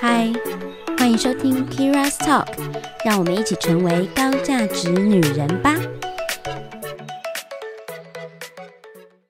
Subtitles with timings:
[0.00, 0.32] 嗨，
[0.96, 2.46] 欢迎收听 Kira's Talk，
[3.04, 5.74] 让我们一起成为高价值女人吧。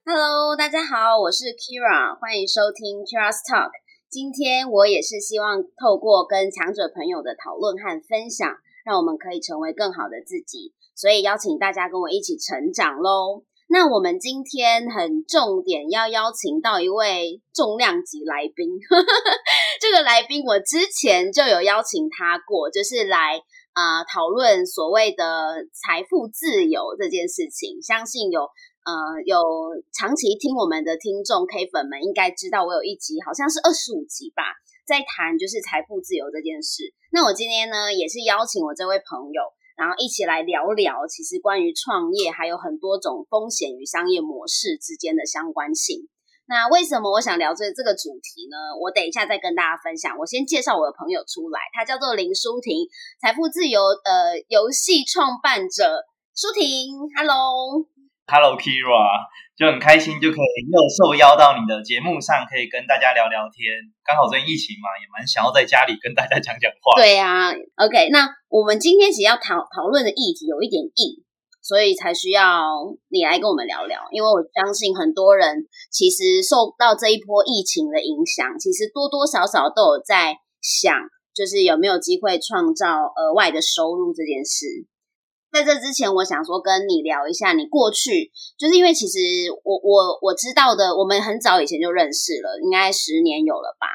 [0.05, 3.71] Hello，大家好，我是 Kira，欢迎收听 Kira's Talk。
[4.09, 8.49] 今天我也是希望透过跟强者朋友的讨论和分享，
[8.85, 13.43] 让我们可以成为更好的自己，所以邀请大家跟我一起成长喽。
[13.71, 18.67] 那我们今天很重点要邀请到一位重量级来宾，
[19.79, 23.39] 这个来宾我之前就有邀请他过，就是来
[23.75, 27.83] 啊讨论所谓的财富自由这件事情。
[27.83, 29.37] 相信有呃有
[29.93, 34.45] 长期听我们的听众 K 粉们应该知道，我有一集好像是二十五集吧，
[34.87, 36.95] 在谈就是财富自由这件事。
[37.13, 39.43] 那我今天呢也是邀请我这位朋友。
[39.79, 46.09] 然后一起来聊聊，其实关于创业还有很多种风险与商业模式之间的相关性。
[46.47, 48.57] 那为什么我想聊这这个主题呢？
[48.81, 50.19] 我等一下再跟大家分享。
[50.19, 52.89] 我先介绍我的朋友出来，他叫做林舒婷，
[53.21, 56.05] 财富自由呃游戏创办者。
[56.35, 57.87] 舒婷，Hello
[58.29, 59.33] Hello Kira。
[59.59, 63.75] 就很开心，就可以又受邀到你的节目上，可以跟大家聊聊天。
[64.07, 66.95] 刚好最近疫情嘛，也蛮想要在家里跟大家讲讲话。
[66.95, 71.27] 对啊，OK，那我们今天其实要讨讨论的议题有一点硬，
[71.59, 72.71] 所以才需要
[73.11, 73.99] 你来跟我们聊聊。
[74.13, 80.95] 因为我相信很多人其实受到这一波疫情的影响，其实多多少少都有在想，
[81.35, 84.87] 就是有没有机会创造额外的收入这件事。
[85.51, 89.19] 在这之前，我想说跟你聊一下，你过去就是因为其实
[89.65, 93.87] 我我我知道的，我们很早以前就认识了，应该十年有了吧？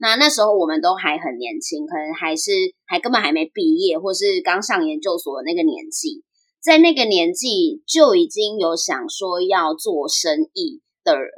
[0.00, 2.50] 那那时候我们都还很年轻，可能还是
[2.86, 6.24] 还根本还没毕业，或是刚上研究所的那个年纪，
[6.60, 11.30] 在那个年纪就已经有想说要做生意的人，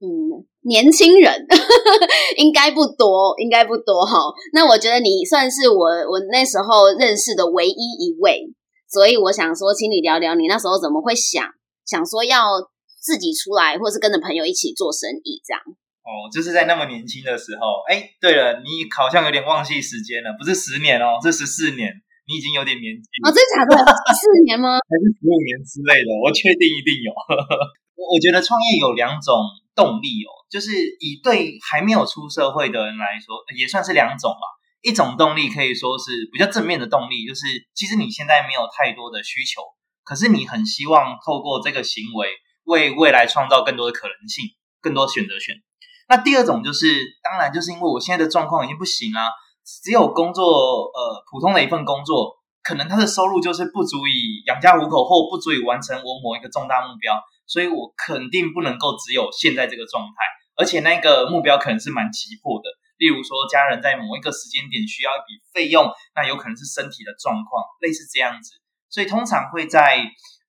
[0.00, 1.44] 嗯，年轻人
[2.38, 4.32] 应该不多，应该不多哈。
[4.54, 8.54] 那我觉得你算是我我那时候认识的唯一一位。
[8.92, 11.48] 所以我想说，请你聊聊你那时候怎么会想
[11.88, 12.60] 想说要
[13.00, 15.62] 自己出来，或是跟着朋友一起做生意这样？
[16.04, 17.80] 哦，就是在那么年轻的时候。
[17.88, 21.88] 哎，对了，你好像有点忘记时间了，不是十年哦，是十四年，
[22.28, 23.80] 你已经有点年纪哦，真的假的？
[24.12, 24.76] 十四年吗？
[24.84, 26.12] 还是十五年之类的？
[26.20, 27.16] 我确定一定有。
[27.96, 29.40] 我我觉得创业有两种
[29.72, 30.68] 动力哦，就是
[31.00, 34.44] 以对还没有出社会的人来说，也算是两种嘛。
[34.82, 39.62] 一种动力可以说是比较正面的动力，就是其实你现在没有太多的需求，
[40.02, 42.28] 可是你很希望透过这个行为
[42.64, 44.44] 为未来创造更多的可能性、
[44.80, 45.54] 更多选择权。
[46.08, 46.86] 那第二种就是，
[47.22, 49.30] 当然就是因为我现在的状况已经不行啊，
[49.64, 57.14] 只有工作呃普通的一份工作，可能他的收入就是不足以养家糊口，或不足以完成我某一个重大目标，
[57.46, 60.10] 所以我肯定不能够只有现在这个状态，
[60.56, 62.68] 而且那个目标可能是蛮急迫的。
[63.02, 68.54] 例如说，家人在某一个时间点需要一笔费用，那有可能是身体的状况，类似这样子，
[68.88, 69.98] 所以通常会在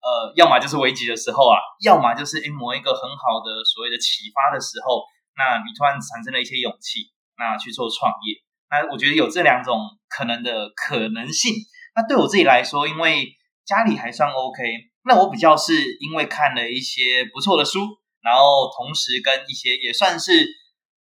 [0.05, 5.01] 呃，要么就是危急的时候啊，要么就是诶某一个很好的所谓的启发的时候，
[5.35, 7.09] 那你突然产生了一些勇气，
[7.39, 8.37] 那去做创业。
[8.69, 11.55] 那我觉得有这两种可能的可能性。
[11.95, 13.33] 那对我自己来说，因为
[13.65, 14.61] 家里还算 OK，
[15.05, 17.81] 那我比较是因为看了一些不错的书，
[18.21, 20.61] 然后同时跟一些也算是。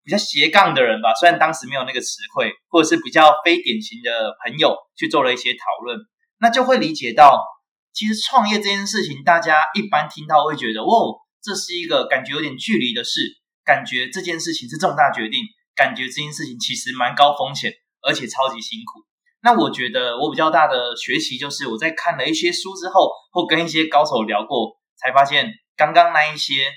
[0.08, 5.98] 比较斜杠的人吧，虽然当时没有那个词汇，或者是比较非典型的朋友去做了一些讨论，
[6.40, 7.44] 那就会理解到，
[7.92, 13.20] 其实创业这件事情，大家一般听到会觉得，哦，这是一个感觉有点距离的事，
[13.66, 15.44] 感觉这件事情是重大决定，
[15.76, 17.70] 感觉这件事情其实蛮高风险，
[18.00, 19.04] 而且超级辛苦。
[19.42, 26.72] 那我觉得我比较大的学习就是，我在看了一些书之后，或跟一些高手聊过，才发现刚刚那一些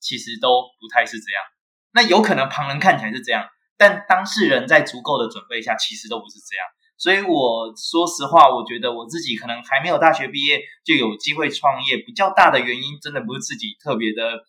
[0.00, 1.44] 其实都不太是这样。
[1.92, 3.46] 那有可能旁人看起来是这样，
[3.76, 6.64] 但当事人在足够的准备下，其实都不是这样。
[6.96, 14.44] 所以我说实话，我觉得我自己可能还没有大学毕业就有机会创业，比较大的原因真的不是自己特别的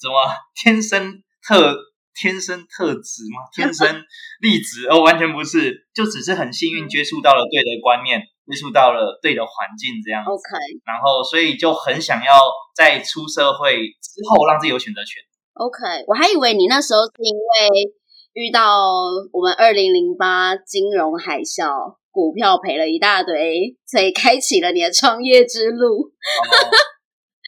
[0.00, 0.16] 怎么
[0.54, 1.76] 天生特
[2.14, 3.44] 天生特质吗？
[3.54, 4.02] 天生
[4.40, 10.24] 丽质哦，完全不是，就只是很幸运接触到了对的观念，接触到了对的环境这样。
[10.24, 10.40] OK，
[10.86, 12.40] 然后所以就很想要
[12.74, 15.22] 在出社会之后让自己有选择权。
[15.60, 15.76] OK，
[16.06, 17.92] 我还以为你那时候是因为
[18.32, 18.80] 遇到
[19.30, 21.68] 我们二零零八金融海啸，
[22.10, 26.08] 股票赔了一大堆，所以开启了你的创业之路。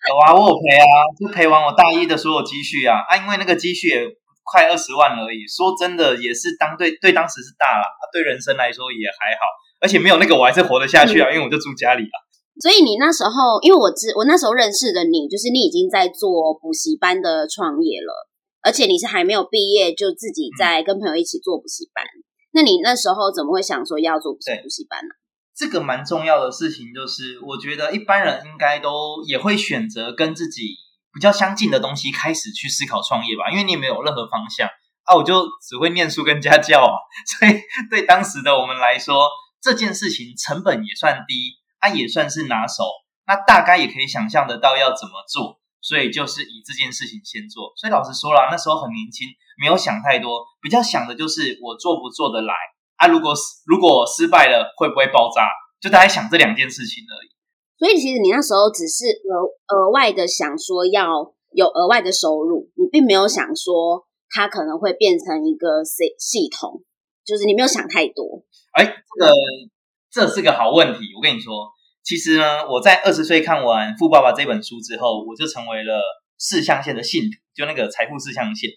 [0.06, 0.84] 有啊，我有赔啊，
[1.18, 3.16] 就赔完我大一的所有积蓄啊啊！
[3.16, 4.04] 因为那个积蓄也
[4.44, 9.40] 快二十万而已，说真的也是当对对当时是大了，对人生来说也还好，
[9.80, 12.16] 而且没有那个我还是活得下去啊， 因为我就住家里啊。
[12.62, 18.30] 所以你那时候，因为我知我那时候认识的你，就是你已经在做补习班的创业了。
[18.62, 22.04] 而且你是还没有毕业就自己在跟朋友一起做补习班。
[22.52, 24.38] 那你那时候怎么会想说要做补
[24.68, 25.10] 习班呢？
[25.56, 30.76] 这个蛮重要的事情就是，我觉得一般人应该都也会选择跟自己
[31.12, 34.68] 比较相近的东西开始去思考创业吧，因为你也没有任何方向
[35.02, 36.94] 啊，我就只会念书跟家教啊，
[37.26, 37.60] 所以
[37.90, 39.28] 对当时的我们来说，
[39.60, 42.84] 这件事情成本也算低，它也算是拿手，
[43.26, 45.58] 那大概也可以想象得到要怎么做。
[45.82, 47.74] 所以就是以这件事情先做。
[47.74, 49.26] 所以老实说了，那时候很年轻，
[49.58, 52.54] 没有想太多，比较想的就是我做不做得来
[53.02, 53.08] 啊？
[53.08, 53.34] 如果
[53.66, 55.42] 如果失败了，会不会爆炸？
[55.82, 57.34] 就大概想这两件事情而已。
[57.76, 59.42] 所以其实你那时候只是额
[59.74, 66.84] 额外的想说要有额外的收入，你并没有想说它可能会变成一个系系统，
[67.26, 68.44] 就是你没有想太多。
[68.78, 69.34] 哎，这个
[70.12, 71.72] 这是个好问题，我跟你说。
[72.04, 76.02] 其实呢，我在二十岁看完《富爸爸》这本书之后，我就成为了
[76.36, 78.68] 四象限的信徒，就那个财富四象限。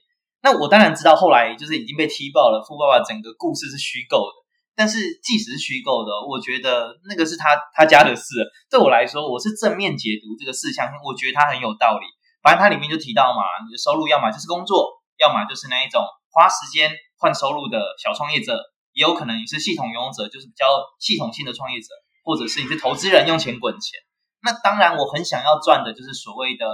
[0.42, 4.46] 那我当然知道，后来就是已经被踢爆了，《富爸爸》整个故事是虚构的。
[4.78, 8.24] 但是即使是虚构的，我觉得那个是他他家的事。
[8.70, 12.06] 对我来说，我是正面解读这个四象限，我觉得它很有道理。
[12.44, 16.00] 反正它里面就提到嘛，你的收入要么就是工作，要么就是那一种
[16.32, 18.56] 花时间换收入的小创业者，
[18.96, 20.66] 也有可能你是系统拥有者，就是比较
[20.98, 21.90] 系统性的创业者。
[22.28, 24.00] 或者是你是投资人用钱滚钱，
[24.42, 26.66] 那当然我很想要赚的就是所谓的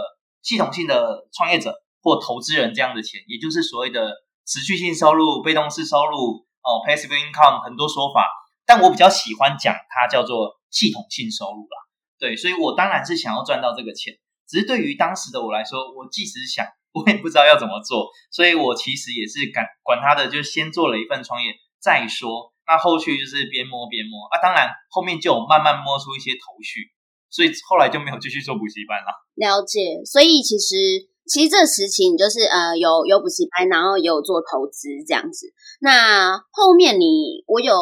[0.42, 4.14] 系统性的创业者或投资人这样的钱，也就是所谓的
[4.48, 8.30] 持续性收入、被动式收入哦，passive income 很多说法，
[8.66, 11.78] 但我比较喜欢讲它叫做系统性收入啦。
[12.18, 14.14] 对，所以我当然是想要赚到这个钱，
[14.48, 21.52] 只是对于当时的我来说，我即使想，我也不知道要怎么做，所以我其实也是管管他的，就先做了一份创业
[21.82, 22.54] 再说。
[22.68, 26.88] 那后续就是边摸边摸啊，当然后面就有慢慢摸出一些头绪，
[27.28, 29.12] 所以后来就没有继续做补习班了。
[29.36, 35.52] 了解，所以其实其实这时期你就是呃有有补习班，然后也有做投资这样子。
[35.82, 37.76] 那后面你我有，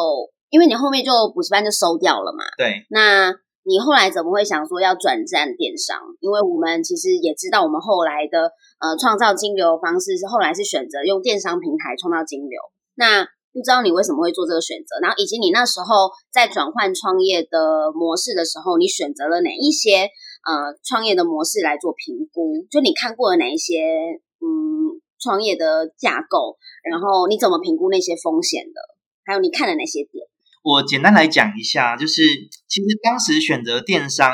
[0.48, 2.42] 因为你后面就补习班就收掉了嘛。
[2.58, 2.86] 对。
[2.90, 3.30] 那
[3.62, 6.00] 你后来怎么会想说要转战电商？
[6.18, 8.50] 因为我们其实也知道，我们后来的
[8.80, 12.58] 呃创造金流方式是后来是选择用电商平台创造金流。
[12.96, 20.08] 那不知道你为什么会做这个选择，然后以及你那时候在转换创业的模式的时候，你选择了哪一些
[20.46, 22.66] 呃创业的模式来做评估？
[22.70, 23.82] 就你看过了哪一些
[24.40, 26.58] 嗯创业的架构，
[26.88, 28.80] 然后你怎么评估那些风险的？
[29.24, 30.26] 还有你看了哪些点？
[30.62, 32.22] 我简单来讲一下，就是
[32.68, 34.30] 其实当时选择电商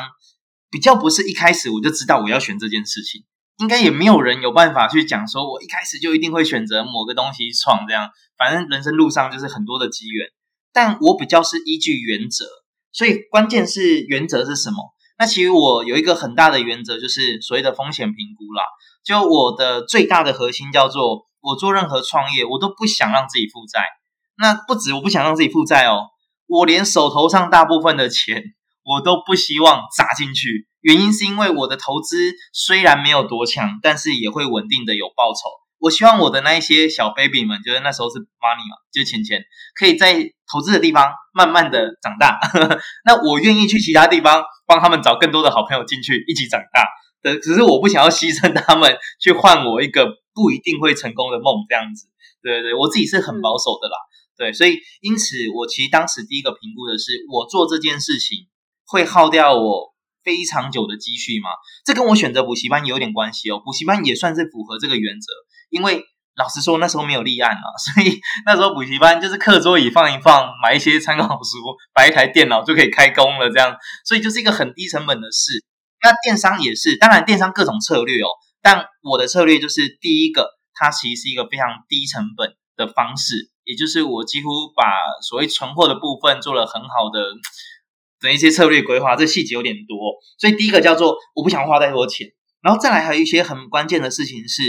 [0.70, 3.24] 比较不是一开始我就知道我要选这件事情。
[3.58, 8.10] 应该也没有人有办法去讲说，我一开始就一定会选择某个东西创这样。
[8.36, 10.28] 反正人生路上就是很多的机缘，
[10.72, 12.44] 但我比较是依据原则，
[12.92, 14.76] 所以关键是原则是什么？
[15.18, 18.62] 那其实我有一个很大的原则，就是所谓的风险评估啦。
[19.02, 23.80] 就我的最大的核心叫做，我做任何创业，我都不想让自己负债。
[24.36, 26.08] 那不止我不想让自己负债哦，
[26.46, 28.42] 我连手头上大部分的钱，
[28.86, 30.68] 我都不希望砸进去。
[30.80, 35.50] 原因是因为我的投资虽然没有多强，但是也会稳定的有报酬。
[35.78, 39.42] 我希望我的那一些小 baby 们，就是那时候是 money 嘛，就钱钱，
[39.74, 40.14] 可以在
[40.50, 42.38] 投资的地方慢慢的长大。
[43.04, 46.86] 那我愿意去其他地方帮他们找更多的好朋友进去一起长大。
[47.22, 52.06] 的，只是我不想要牺牲他们去换我一个不一定会成功的梦这样子。
[52.40, 53.96] 对对对，我自己是很保守的啦。
[54.38, 58.46] 对，所以因此我其实当时第一个评估的是，我做这件事情
[58.86, 59.96] 会耗掉我。
[60.24, 61.50] 非常久的积蓄吗？
[61.84, 63.62] 这跟我选择补习班有点关系哦。
[63.64, 65.32] 补习班也算是符合这个原则，
[65.70, 66.02] 因为
[66.34, 75.64] 老实说那时候没有立案啊， 所以那时候补习班就是课桌椅放一放，买一些参考书，摆一台电脑就可以开工了，这样，所以就是一个很低成本的事。
[76.02, 78.26] 那电商也是，当然电商各种策略哦，
[78.60, 84.82] 但我的策略就是第一个，它其实是一个非常低成本的方式，也就是我几乎把
[85.22, 87.20] 所谓存货的部分做了很好的。
[88.20, 89.96] 的一些策略规划，这细节有点多，
[90.38, 92.28] 所以第一个叫做我不想花太多钱，
[92.62, 94.62] 然后再来还有一些很关键的事情是，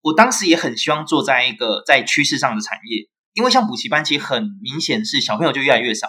[0.00, 6.08] 我当时也很希望做在一个在趋势上的产业，因为像补习班其实很明显是小朋友就越来越少，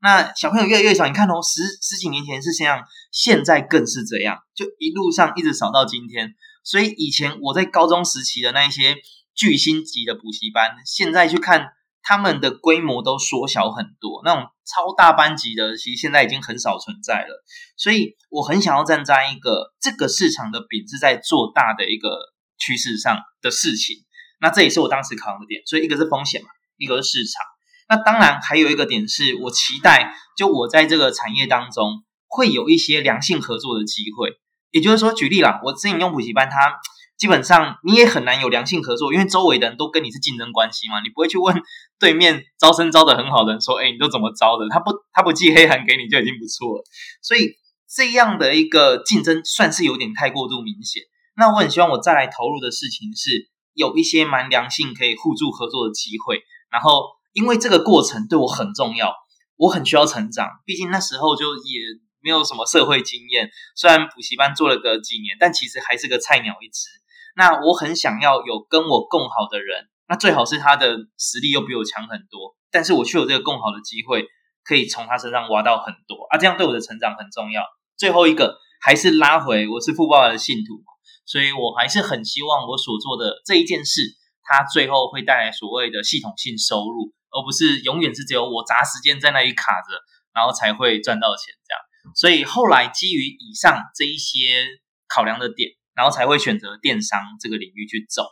[0.00, 8.96] 那小朋友越来越少，你看哦，十十几年前是这样，现在更是这样，就一路上一直少到今天，所以以前我在高中时期的那一些
[9.34, 11.72] 巨星级的补习班，现在去看。
[12.08, 17.44] 他们的规模都缩小很多，那种超大班级的，其实现在已经很少存在了。
[17.76, 22.18] 所以我很想要站在一个这个市场的饼是在做大的一个
[22.58, 24.04] 趋势上的事情。
[24.40, 25.62] 那这也是我当时考量的点。
[25.64, 27.42] 所以一个是风险嘛，一个是市场。
[27.88, 34.38] 那当然还有一个点是我期待，就我在这个产业当中会有一些良性合作的机会。
[34.72, 36.80] 也就是说，举例啦，我之前用补习班，它
[37.16, 41.62] 基本上你也很难有良性合作，因为周围的人都跟你是竞争关系嘛，你不会去问
[41.98, 44.68] 对面招生招的很好的人说，哎，你都怎么招的？
[44.68, 46.84] 他不 他不寄黑函给你就已经不错了。
[47.22, 47.56] 所以
[47.88, 51.02] 这样的一个竞争算是有点太过度明显。
[51.36, 59.14] 那我很希望我再来投入的事情是有一些蛮良性可以互助合作的机会，然后因为这个过程对我很重要，
[59.56, 62.00] 我很需要成长，毕竟那时候就也。
[62.22, 66.88] 没有什么社会经验，虽然补习班做了个几年，但其实还是个菜鸟一只。
[67.36, 74.24] 那我很想要有跟我共好的人，那最好是他的实力又比我强很多，但是我却有这个共好的机会，
[74.64, 77.62] 可以从他身上挖到很多啊，这样对我的成长很重要。
[77.98, 80.82] 最后一个还是拉回，我是富爸爸的信徒，
[81.26, 84.00] 所以我还是很希望我所做的这一件事，
[84.42, 89.92] 它最后会带来所谓的系统性收入，而不是永远是只有我砸时间在那里卡着，
[90.32, 92.14] 然后才会赚到钱这样。
[92.14, 94.64] 所以后来基于以上这一些
[95.06, 98.22] 考量的点，然后才会选择电商这个领域去走。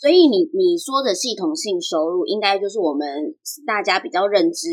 [0.00, 4.68] 所以你你说的系统性收入，应该就是我们大家比较认知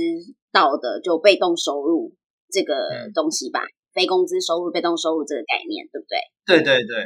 [0.52, 2.16] 到的，就被动收入
[2.50, 2.74] 这个
[3.14, 3.62] 东西吧？
[3.94, 6.64] 非工资收入、被动收入这个概念，对不对？
[6.64, 7.06] 对对对。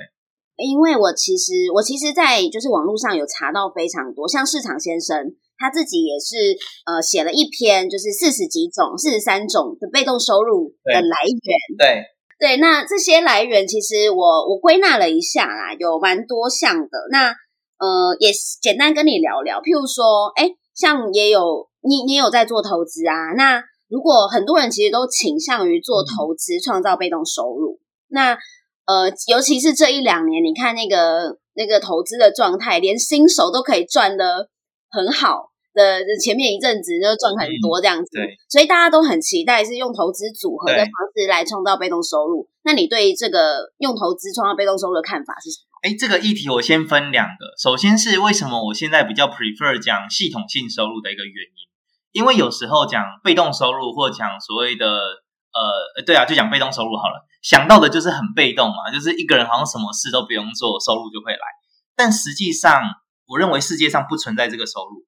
[0.55, 5.35] 因为我其实我其实，在就是网络上有查到非常多，像市场先生。
[5.55, 6.35] 他自己也是
[6.85, 11.57] 呃写了一篇，就是四十几种、四十三种的被动收入的来源。
[11.77, 12.03] 对对，
[12.57, 17.07] 那这些来源其实我我归纳了一下啦，有蛮多项的。
[17.09, 17.29] 那
[17.79, 18.31] 呃也
[18.61, 23.31] 简单跟你聊聊，譬如说，哎，像也有你你有在做投资啊。
[23.37, 28.33] 那如果很多人其实都倾向于做投资，创造被动收入，那
[28.85, 34.49] 呃尤其是这一两年，你看那个那个投资的状态，连新手都可以赚的
[34.89, 35.52] 很好。
[35.73, 38.11] 的前面一阵子就赚很多这样子，
[38.47, 42.47] 所以大家都很期待是用投资组合的方式来创造被动收入。
[42.63, 45.73] 那你对这个用投资创造被动收入的看法是什么？
[45.83, 47.51] 哎，这个议题我先分两个。
[47.59, 61.39] 首先是为什么我现在比较 prefer 讲系统性收入的一个原因，因为有时候讲被动收入或讲所谓的呃，对啊，就讲被动收入好了，想到的就是很被动嘛，就是一个人好像什么事都不用做，收入就会来。
[61.95, 62.81] 但实际上，
[63.27, 65.03] 我认为世界上不存在这个收入。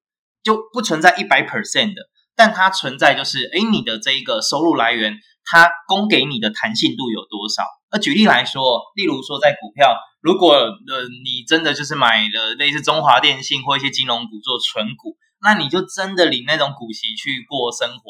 [0.46, 2.04] 就不存在一百 percent 的，
[2.36, 7.64] 但它存在就是，哎，你的这一个收入来源，它供给你的弹性度有多少？
[7.92, 18.04] 那举例来说，例如说在股票，如果呃你真的就是买了类似中华电信或一些金融股做纯股，那你就真的领那种股息去过生活，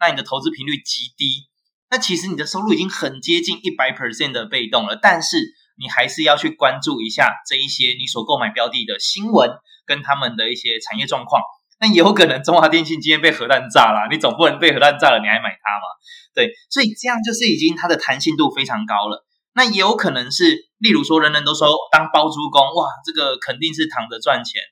[0.00, 1.50] 那你的投资频率极低，
[1.90, 5.36] 那其实你的收入已经很接近一百 percent 的被动了，但是
[5.76, 9.50] 你还是要去关注一下这一些你所购买标的的新闻
[9.84, 11.42] 跟他们的一些产业状况。
[11.82, 15.90] 那有可能中华电信今天被核弹炸了，你总不能被核弹炸了你还买它嘛？
[16.32, 19.26] 对，所以这样就是已经它的弹性度非常高了。
[19.52, 24.62] 那也有可能是，例如说人人都说当包租公，哇，这个肯定是躺着赚钱。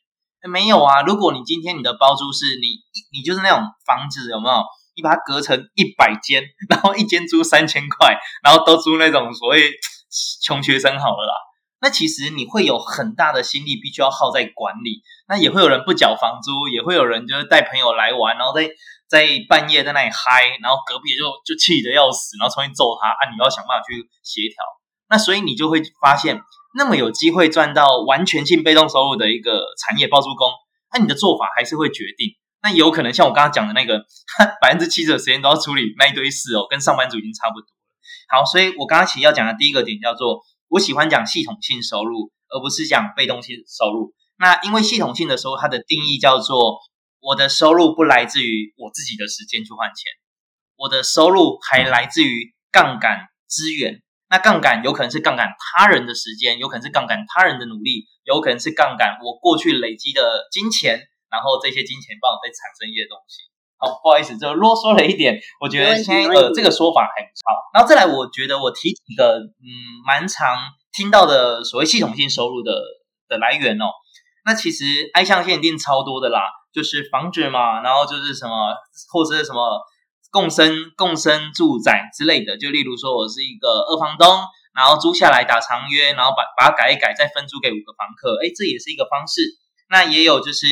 [0.48, 2.78] 没有啊，如果你今天你的包租是你
[3.10, 4.62] 你就是那种房子有没有？
[4.94, 9.70] 你把它隔成一百间，然后一间租三千块，然后都租那种所谓
[10.42, 11.34] 穷学生好了啦。
[11.82, 15.02] 那其实你会有很大的心力，必须要耗在管理。
[15.26, 18.68] 那也会有人不缴房租，也会有人就是带朋友来玩，然后在
[19.08, 23.32] 在半夜在那里嗨，然后隔壁就就气得要死，然后重新揍他啊！
[23.32, 24.56] 你要想办法去协调。
[25.08, 26.42] 那所以你就会发现，
[26.76, 30.52] 那么有机会赚到完全性被动收入的一个产业包租公，
[30.92, 32.36] 那你的做法还是会决定。
[32.62, 34.04] 那有可能像我刚刚讲的那个，
[34.60, 38.38] 百分之七十的时间都要处理那一堆事哦，跟上班族已经差不多了。
[38.38, 40.42] 好，所以我刚刚其实要讲的第一个点叫做。
[40.70, 44.14] 我喜欢讲系统性收入，而不是讲被动性收入。
[44.38, 46.78] 那因为系统性的收入，它的定义叫做
[47.18, 50.04] 我的收入不来自于我自己的时间去换钱，
[50.76, 54.00] 我的收入还来自于杠杆资源。
[54.28, 63.49] 那杠杆有可能是杠杆他人的时间，有可能是杠杆他人的努力，有可能是杠杆我过去累积的金钱，然后这些金钱帮我再产生一些东西。
[63.80, 65.40] 好，不好意思，就啰嗦了一点。
[65.58, 67.42] 我觉得现在呃这个说法还不错。
[67.72, 69.66] 然后再来，我觉得我提几个嗯
[70.06, 70.56] 蛮常
[70.92, 72.72] 听到的所谓系统性收入的
[73.26, 73.86] 的来源哦。
[74.44, 74.84] 那其实
[75.14, 76.42] I 象限一定超多的啦，
[76.74, 78.74] 就是房子嘛，然后就是什么
[79.12, 79.80] 或者是什么
[80.30, 82.58] 共生共生住宅之类的。
[82.58, 84.28] 就例如说我是一个二房东，
[84.74, 89.40] 然后租下来打长约，然后把把它改一改，再分租给五个房客，哎，这也是一个方式。
[89.88, 90.66] 那也有就是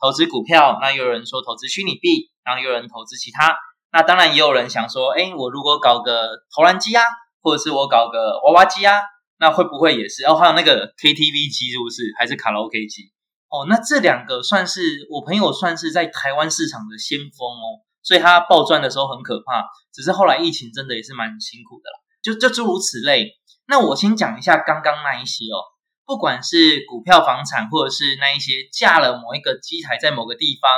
[0.00, 2.31] 投资股票，那有人说投资虚拟币。
[2.44, 3.54] 然后有人投资其他，
[3.92, 7.04] 那当然也有人想说，哎，我如果搞个投篮机啊，
[7.40, 9.00] 或者是我搞个娃娃机啊，
[9.38, 10.24] 那会不会也是？
[10.24, 12.02] 哦，还有那个 KTV 机是不是？
[12.18, 13.12] 还是卡拉 OK 机？
[13.48, 19.64] 哦，那这两个算是我朋友算是在台湾市场的先锋哦，所以他暴赚的时候很可怕。
[19.92, 23.32] 只是后来疫情真的也是蛮辛苦的啦，就就诸如此类。
[23.66, 25.60] 那我先讲一下刚刚那一些哦，
[26.06, 30.70] 不管是股票、房产，或者是那一些架了某一个机台在某个地方，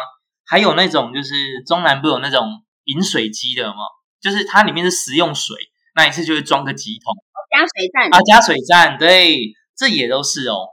[0.47, 3.85] 还有那种就是中南部有那种饮水机的嘛，
[4.21, 5.57] 就是它里面是食用水，
[5.95, 7.15] 那一次就会装个几桶
[7.51, 10.67] 加水站啊，加水站，对，这也都是哦。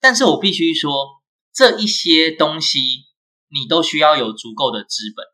[0.00, 0.90] 但是我必须说，
[1.54, 2.78] 这一些东西
[3.48, 5.26] 你都需要有足够的资本，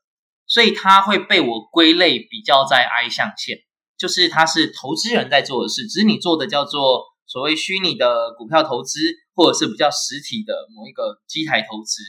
[0.47, 3.65] 所以它会被我归类比较在 I 象限，
[3.97, 9.01] 就是它是投资人在做的事，只是你做的叫做所谓虚拟的股票投资，
[9.35, 12.03] 或者是比较实体的某一个机台投资。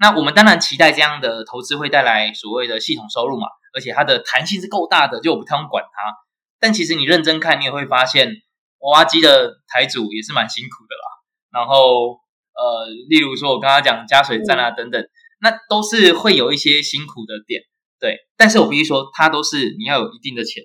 [0.00, 6.16] 那我们当然期待这样的投资会带来所谓的系统收入嘛，而且它的弹性是够大的，就我不太用管它。
[6.58, 8.28] 但其实你认真看，你也会发现，
[8.78, 11.60] 娃娃机的台主也是蛮辛苦的啦。
[11.60, 12.18] 然后，
[12.54, 15.04] 呃，例如说，我刚刚讲加水站啊等等，
[15.40, 17.62] 那都是会有一些辛苦的点，
[18.00, 18.20] 对。
[18.38, 20.64] 但是我必须说，它都是你要有一定的钱，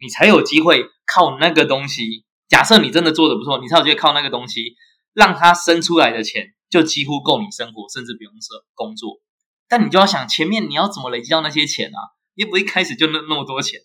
[0.00, 2.24] 你才有机会靠那个东西。
[2.48, 4.74] 假设你真的做的不错，你才有机会靠那个东西
[5.12, 9.20] 让它生出来的钱就几乎够你生活，甚至不用说工作。
[9.68, 11.98] 但你就要想前面你要怎么累积到那些钱啊？
[12.34, 13.78] 也不一开始就那那么多钱。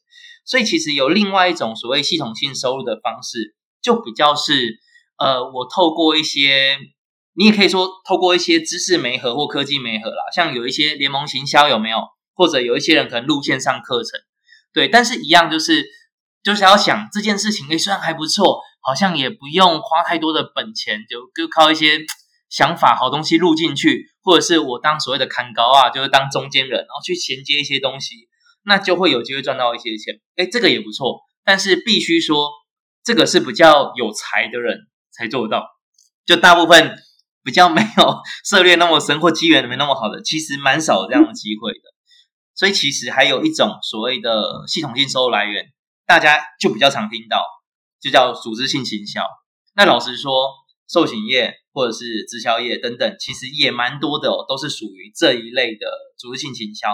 [0.43, 4.79] 所以其实有另外一种所谓系统性收入的方式，就比较是。
[5.21, 6.77] 呃，我透过一些，
[7.33, 11.97] 你也可以说透过一些知识媒合或科技媒合啦，像有一些联盟行销有没有？
[12.33, 14.21] 或者有一些人可能录线上课程，
[14.71, 15.85] 对，但是一样就是
[16.41, 21.99] 就是要想这件事情，哎，虽然还不错，好像也不用花太多的本钱，就就靠一些
[22.49, 28.15] 想法好东西录进去，或者是我当所谓的看高啊，就是当中间人，然后去衔接一些东西，
[28.63, 32.49] 那就会有机会赚到一些钱，哎，这个也不错，但是必须说
[33.03, 34.87] 这个是比较有才的人。
[35.11, 35.67] 才做得到，
[36.25, 36.95] 就大部分
[37.43, 41.79] 比较没有 涉猎那么深或机缘没那么好的，其实蛮少这样的机会的。
[42.55, 45.65] 所以其实还有一种所谓的系统性收入来源，
[46.05, 47.43] 大家就比较常听到，
[47.99, 49.27] 就叫组织性行销。
[49.75, 50.31] 那老实说，
[50.91, 56.89] 寿险业或者是直销业等等，其实也蛮多的哦，都是属于这一类的组织性行销。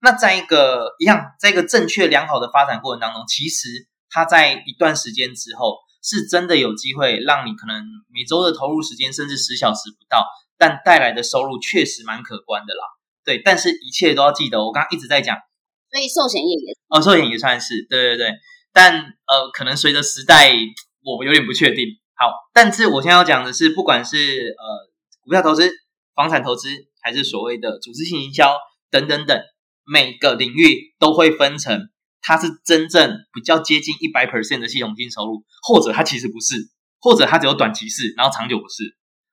[0.00, 5.76] 那在一个一样，在一个正确良好的发展过程当中，其实它在一段时间之后。
[6.02, 10.24] 是真的有机会让你可能每周的投入时间甚至十小时不到，
[10.56, 12.80] 但带来的收入确实蛮可观的啦。
[13.22, 15.36] 对，但是一切都要记得，我刚刚一直在讲，
[15.92, 18.32] 所以寿险业也哦，寿险也算是对对对，
[18.72, 20.50] 但呃，可能随着时代，
[21.04, 21.84] 我有点不确定。
[22.20, 24.90] 好，但是我现在要讲的是，不管是呃
[25.22, 25.70] 股票投资、
[26.14, 26.68] 房产投资，
[27.00, 28.58] 还是所谓的组织性营销
[28.90, 29.40] 等等等，
[29.86, 31.88] 每个领域都会分成。
[32.20, 36.68] 它是真正比较接近一百 percent 的系统性收入，或者它其实不是，
[37.00, 38.84] 或者它只有短期是，然后长久不是。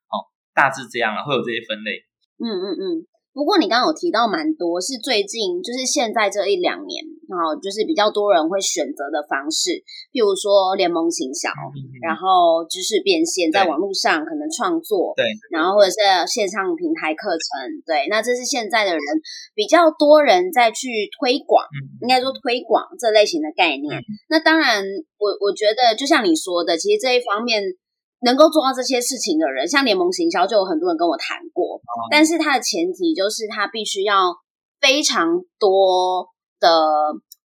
[0.08, 2.06] 好，大致这样啊，会有这些分类。
[2.40, 3.08] 嗯嗯嗯。
[3.38, 11.54] 不过你刚刚有提到蛮多，是最近就是现在这一两年，然后就是比较多人会选择的方式，譬如说联盟行销，
[12.02, 15.24] 然后知识变现，在网络上可能创作，对，
[15.54, 19.02] 然后或者是线上平台课程，对，那这是现在的人
[19.54, 21.62] 比较多人在去推广，
[22.02, 24.02] 应该说推广这类型的概念。
[24.34, 24.82] 那当然，
[25.22, 27.62] 我我觉得就像你说的，其实这一方面。
[28.22, 31.80] 能够做到这些事情的人，像联盟行销，就有很多人跟我谈过。
[32.10, 34.36] 但是他的前提就是他必须要
[34.82, 35.28] 非常
[35.60, 36.28] 多
[36.60, 36.70] 的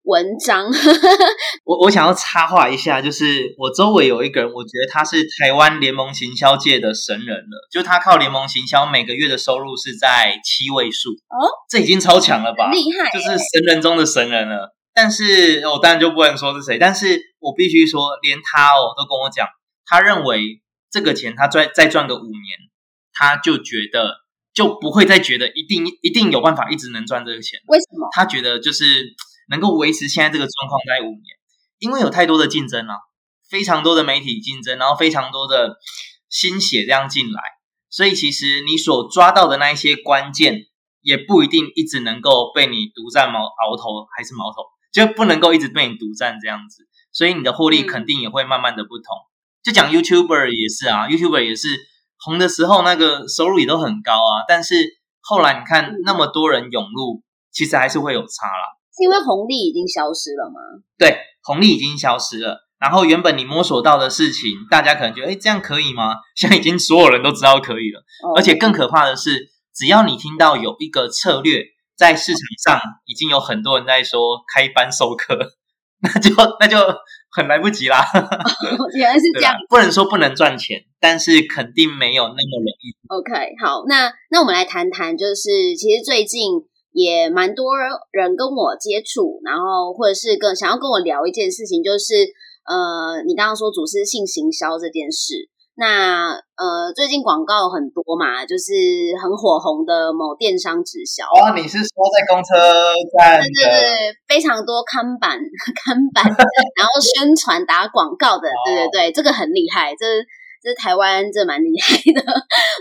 [0.04, 0.66] 文章。
[1.64, 7.68] 我我想要插话一下，就是我周围有一个人，我觉得他是台湾联盟行销界的神人了。
[7.70, 11.10] 就他靠联盟行销，每个月的收入是在七位数。
[11.10, 12.70] 哦，这已经超强了吧？
[12.70, 14.74] 厉害，就是神人中的神人了。
[14.94, 19.46] 但是我当然就不能说是谁，但是我必须说，连他哦都跟我讲，
[19.84, 20.61] 他认为。
[20.92, 22.58] 这个钱他赚再赚个五年，
[23.14, 24.18] 他就觉得
[24.52, 27.58] 就不会再觉得一定一定有办法一直能赚这个钱。
[27.66, 28.08] 为什么？
[28.12, 29.16] 他觉得就是
[29.48, 31.24] 能够维持现在这个状况在五年，
[31.78, 32.94] 因为有太多的竞争了，
[33.48, 35.78] 非常多的媒体竞争，然后非常多的
[36.28, 37.40] 心血这样进来，
[37.88, 40.66] 所以其实你所抓到的那一些关键，
[41.00, 49.16] 也不一定一直能够被你独占毛鳌头还是矛头，就不能够一直被你独占这样子，所以你的获利肯定也会慢慢的不同。
[49.62, 51.68] 就讲 YouTuber 也是啊，YouTuber 也是
[52.18, 54.74] 红的时候那个收入也都很高啊，但是
[55.20, 57.22] 后来你看那么多人涌入，
[57.52, 58.78] 其实还是会有差啦。
[58.94, 60.60] 是因为红利已经消失了吗？
[60.98, 62.68] 对，红利已经消失了。
[62.78, 66.16] 然后原本你摸索到的事情，大家可能觉得，哎，这样可以吗？
[66.34, 68.02] 现在已经所有人都知道可以了。
[68.36, 71.62] 而且更可怕的是，只要你听到有一个策略
[71.96, 75.38] 在市场上已经有很多人在说开班授课，
[76.02, 76.76] 那就那就。
[77.34, 78.04] 很来不及啦，
[78.94, 79.54] 原来是这样。
[79.70, 82.92] 不能说不能赚钱，但是肯定没有那么容易。
[83.08, 86.60] OK，好，那那我们来谈谈，就是其实最近
[86.92, 92.12] 也蛮多人跟我接触，然后或者是跟想要跟我聊一件事情，就是
[92.68, 95.48] 呃，你刚刚说组织性行销这件事。
[95.74, 98.72] 那呃，最近广告很多嘛，就是
[99.16, 101.24] 很火红的某电商直销。
[101.24, 102.52] 哦，你是说在公车
[103.18, 103.40] 站？
[103.40, 105.38] 对对对，非常多看板、
[105.74, 106.24] 看板，
[106.76, 108.48] 然后宣传打广告的。
[108.66, 110.04] 对对对，这个很厉害，这
[110.62, 112.22] 这台湾这蛮厉害的。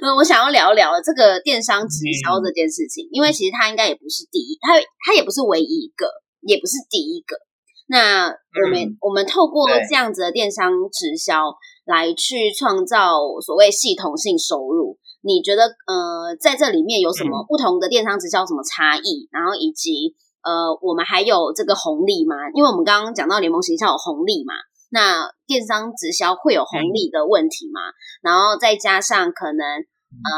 [0.01, 4.75] 那 我想要聊聊这个电商直销这件事情，因为其实它应该也不是第一，它
[5.08, 6.06] 它也不是唯一一个，
[6.41, 7.38] 也不是第一个。
[7.88, 11.51] 那我们我们透过这样子的电商直销
[11.85, 19.27] 来去创造所谓系统性收入，你觉得呃在这里面有什么不同的电商直销什么差异？
[19.31, 22.35] 然后以及呃我们还有这个红利吗？
[22.53, 24.53] 因为我们刚刚讲到联盟形象有红利嘛，
[24.89, 27.81] 那电商直销会有红利的问题吗？
[28.21, 30.31] 然后再加上可能呃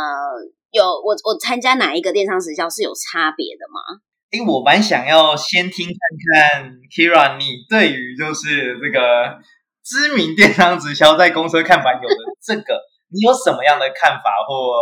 [0.71, 4.01] 有我我参加哪一个电商直销是有差别的吗？
[4.31, 9.37] 因为我蛮想要先听看看 Kira，你对于就是这个
[9.83, 14.73] 知名电商直销在公车看板有的这个，你有什么样的看法或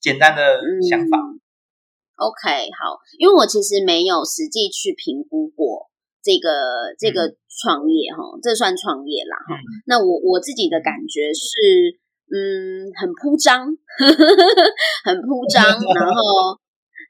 [0.00, 1.18] 简单的想法
[2.16, 5.88] ？OK，好，因为我其实没有实际去评估过
[6.22, 9.54] 这个这个创业哈，这算创业啦哈。
[9.86, 11.98] 那我我自己的感觉是，
[12.30, 13.66] 嗯，很铺张，
[15.04, 16.58] 很铺张， 然后。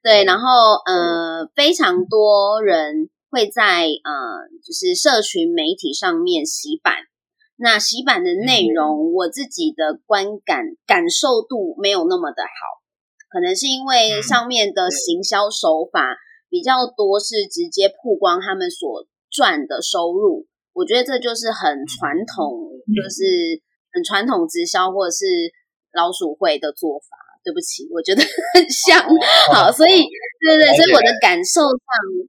[0.00, 0.46] 对，然后
[0.87, 6.94] 呃，非常多人会在呃，就是社群媒体上面洗版。
[7.60, 12.78] 那洗版的内容，我自己的观感感受度没有那么的好，
[13.28, 16.16] 可能是因为上面的行销手法
[16.48, 20.46] 比较多，是直接曝光他们所赚的收入。
[20.72, 23.60] 我觉得这就是很传统，就是
[23.92, 25.26] 很传统直销或者是
[25.92, 27.16] 老鼠会的做法。
[27.44, 29.00] 对不起，我觉得很像，
[29.54, 30.04] 好，所以
[30.40, 31.87] 对对，所以我的感受上、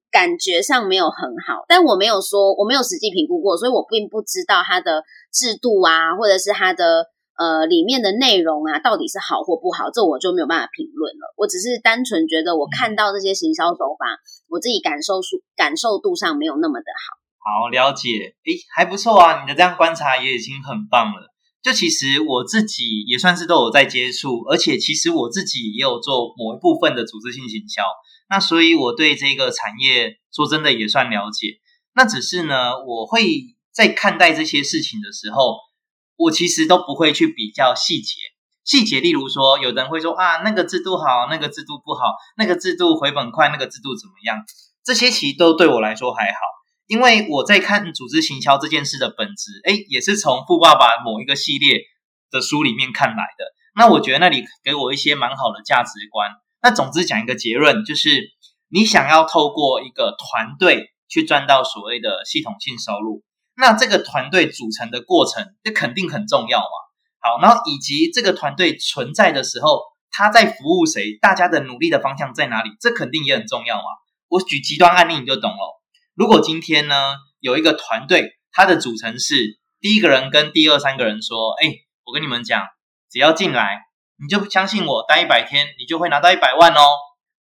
[0.10, 7.06] 感觉上没有很好，但我没有说我没有实际评估过，所以我并不知道它的制度啊，或者是它的
[7.38, 11.34] 呃里面的内容啊，到底是好或不好，这我就没有办法评论了。
[11.38, 14.17] 我只是单纯觉得，我看到这些行销手法，
[14.50, 17.17] 我自己感受数感受度上没有那么的好。
[17.39, 18.10] 好，了解，
[18.43, 21.30] 诶，还不错啊，你的这样观察也已经很棒了。
[21.62, 27.84] 就其实我自己也算是都有在接触，而且其实我自己也有做某一部分的组织性行销，
[28.30, 31.60] 那所以我对这个产业说真的也算了解。
[31.93, 33.26] 那只是呢，我会
[33.74, 35.58] 在看待这些事情的时候，
[36.15, 38.15] 我其实都不会去比较细节。
[38.63, 44.38] 细节，例如说，有人会说啊，那个制度好，那个制度不好，那个制度回本快，那个制度怎么样？
[44.86, 46.38] 这些其实都对我来说还好。
[46.89, 51.82] 因为我在看组织行销这件事的本质，哎，也是从富爸爸某一个系列
[52.32, 53.45] 的书里面看来的。
[53.75, 56.32] 那我觉得那里给我一些蛮好的价值观。
[56.63, 58.32] 那总之讲一个结论，就是
[58.69, 63.23] 你想要透过一个团队去赚到所谓的系统性收入，
[63.56, 66.65] 那这个团队组成的过程，这肯定很重要嘛。
[67.19, 73.84] 好，然后以及这个团队存在的时候，他在服务谁，大家的努力的方向在哪里，这肯定也很重要嘛。
[74.28, 75.80] 我举极端案例你就懂了。
[76.19, 81.71] 如果今天呢有一个团队，它的组成是第一个人跟第二三个人说：“哎，
[82.03, 82.67] 我跟你们讲，
[83.10, 83.84] 只要进来，
[84.21, 86.82] 你就相信我，待一百天，你就会拿到一百万哦。”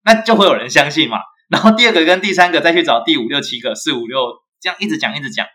[0.05, 1.17] 那就会有人相信嘛。
[1.49, 5.45] 然后第二个跟第三个再去找第五六七个，四五六这样一直讲一直讲，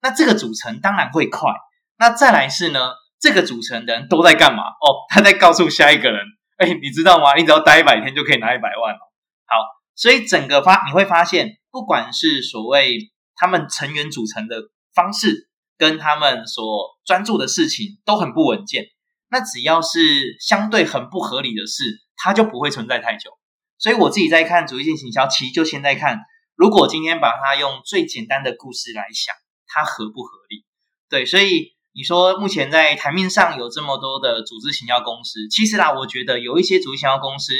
[0.00, 1.50] 那这个组成当然会快。
[1.98, 4.62] 那再来是呢，这个组成的人都在干嘛？
[4.62, 6.24] 哦，他在告诉下一个人
[6.58, 7.34] ：“哎，你知道吗？
[7.34, 9.02] 你只要待一百天就可以拿一百万哦。”
[9.50, 9.56] 好，
[9.96, 11.56] 所以整个发你会发现。
[11.70, 18.86] 不管是所谓他们成员组成的方式，跟他们所专注的事情都很不稳健，
[19.30, 23.30] 那只要是相对很不合理的事，它就不会存在太久。
[23.78, 26.18] 所以我自己在看主义性行销，其实就现在看，
[26.54, 29.34] 如果今天把它用最简单的故事来想，
[29.66, 30.66] 它合不合理？
[31.08, 37.54] 对，所以你说目前在台面上有这么多的组织行销公司，其实啦，我觉得有一些组织行销公司，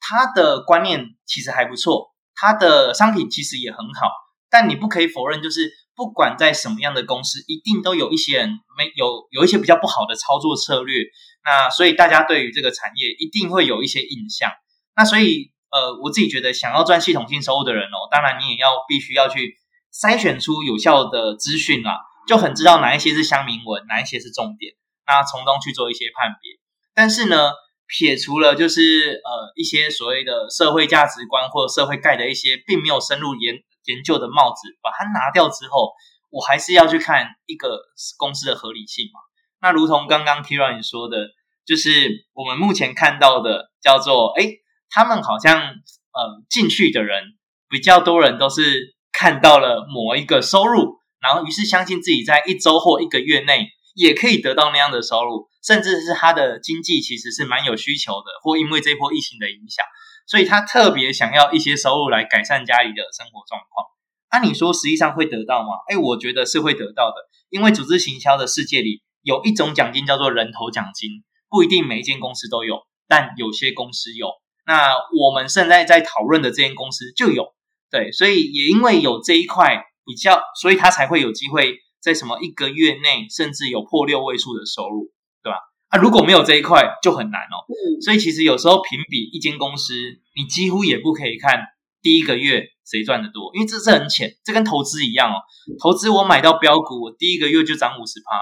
[0.00, 2.13] 它的观念其实还不错。
[2.44, 4.10] 它的商品其实也很好，
[4.50, 11.04] 但你不可以否认，就是不管在什么样的公司，一定都有一些人没有有一些比较不好的操作策略。
[11.42, 14.50] 那所以大家对于这个产业一定会有一些印象。
[14.94, 19.56] 那所以呃，我自己觉得想要赚系统性收入的人哦，当然你也要必须要去
[19.90, 24.74] 筛选出有效的资讯啦，就很知道哪一些是香明文，哪一些是重点，
[25.06, 26.60] 那从中去做一些判别。
[26.94, 27.52] 但是呢。
[27.86, 35.92] 撇除了就是呃一些所谓的社会价值观或者社会盖的一些并没有深入研研究的帽子，把它拿掉之后，
[36.30, 37.78] 我还是要去看一个
[38.16, 39.20] 公司的合理性嘛。
[39.60, 41.28] 那如同刚刚 Kira 你说的，
[41.66, 44.48] 就是我们目前看到的叫做哎，
[44.90, 47.34] 他们好像呃进去的人
[47.68, 59.86] 比较多人都是看到了某一个收入，然后于是相信自己在一周或一个月内也可以得到那样的收入，甚至是他的经济其实是蛮有需求的，或因为这波疫情的影响，
[60.26, 63.86] 所以他特别想要一些收入来改善家里的生活状况。
[64.32, 65.68] 那你说实际上会得到吗？
[65.88, 67.14] 哎，我觉得是会得到的，
[67.50, 74.28] 因为组织行销的世界里有一种奖金叫做人头奖金，不一定每一间公司都有，但有些公司有。
[74.66, 77.54] 那我们现在在讨论的这间公司就有，
[77.90, 85.10] 对，所以也因为有这一块比较，所以他才会有机会在什么一个月内甚至有破六位数的收入，
[85.42, 85.56] 对吧？
[85.88, 87.64] 啊，如果没有这一块就很难哦。
[87.66, 89.94] 嗯，所以其实有时候评比一间公司，
[90.36, 91.58] 你几乎也不可以看
[92.02, 92.68] 第一个月。
[92.84, 93.50] 谁赚的多？
[93.54, 95.40] 因为这是很浅，这跟投资一样哦。
[95.80, 98.36] 投资我买到标股，我第一个月就涨五十趴。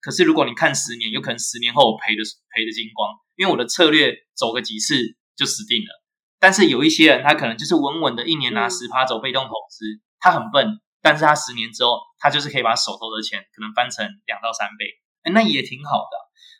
[0.00, 2.22] 可是如果你看十年，有可能十年后我赔的
[2.54, 4.94] 赔的精光，因为我的策略走个几次
[5.36, 5.90] 就死定了。
[6.38, 9.84] 但是有一些人，他可能就是稳稳的一年拿十趴走被动投资，
[10.20, 14.86] 他很笨，但是他十年之后，他就是可以把手头的钱可能翻成两到三倍，
[15.22, 16.16] 哎，那也挺好的。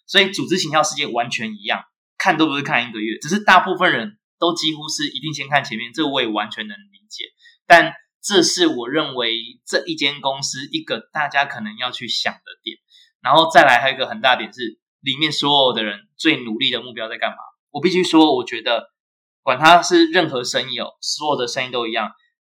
[0.07, 1.85] 所以组织型销世界完全一样，
[2.19, 4.17] 看都不是看一个月，只是大部分人。
[4.41, 7.27] 都几乎是一定先看前面，这我也完全能理解。
[7.67, 12.79] 但这是我认为这一间公司一个大家可能要去想的点。
[13.21, 17.37] 然后再来还有一个很大点是，里面所有的人最努力的目标在干嘛？
[17.71, 18.95] 我必须说，我觉得
[19.43, 22.11] 管他是任何生意哦，所有的生意都一样，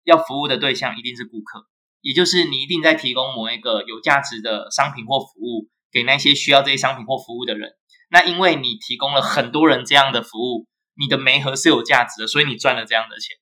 [0.03, 1.65] 要服务的对象一定是顾客，
[2.01, 7.75] 也就是你一定在提供某一个有价值的商品或服务给那些需要这些商品或服务的人。
[8.09, 10.67] 那因为你提供了很多人这样的服务。
[10.99, 13.37] 你的媒合是有价值的，所以你赚了这样的钱。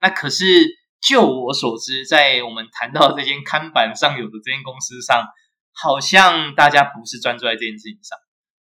[0.00, 0.44] 那可是
[1.02, 5.26] 就我所知，在我们谈到这间看板上有的这间公司上，
[5.74, 8.16] 好像大家不是专注在这件事情上。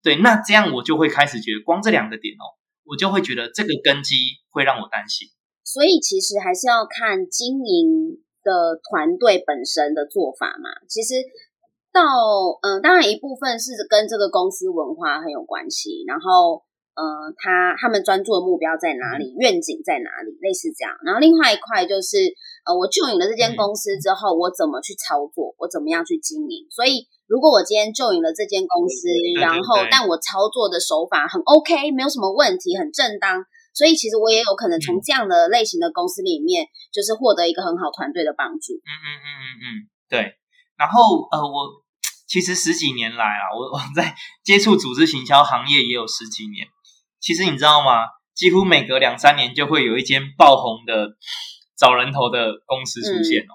[0.02, 4.16] 对，那这样我就会开始觉得，光这两个点哦，我就会觉得这个根基
[4.50, 5.28] 会让我担心。
[5.64, 10.70] 所以其实还是要看经营的团队本身的做法嘛。
[10.88, 11.14] 其实
[11.92, 12.02] 到
[12.62, 16.62] 嗯，当然一部分是跟这个公司文化很有关系，然后。
[16.92, 19.32] 呃，他他们专注的目标在哪里？
[19.40, 20.36] 愿景在哪里？
[20.44, 20.92] 类似这样。
[21.00, 22.20] 然后另外一块就是，
[22.68, 25.56] 呃，我就引了这间公司之后，我怎么去操作？
[25.56, 26.68] 我怎么样去经营？
[26.68, 29.08] 所以，如果我今天就营了这间公司，
[29.40, 33.40] 然后但我操作的手法很 OK，没有什么问题，很正当，
[33.74, 38.74] 所以其实我也有可能从这样的类型的公司里面，就是获得一个很好团队的帮助。
[38.74, 39.64] 嗯嗯嗯嗯嗯，
[40.08, 40.34] 对。
[40.76, 41.82] 然后呃，我
[42.26, 46.66] 其实十几年来啊，我我在接触组织行销行业也有十几年。
[47.20, 48.06] 其实你知道吗？
[48.34, 51.10] 几乎每隔两三年就会有一间爆红的
[51.76, 53.54] 找人头的公司出现哦。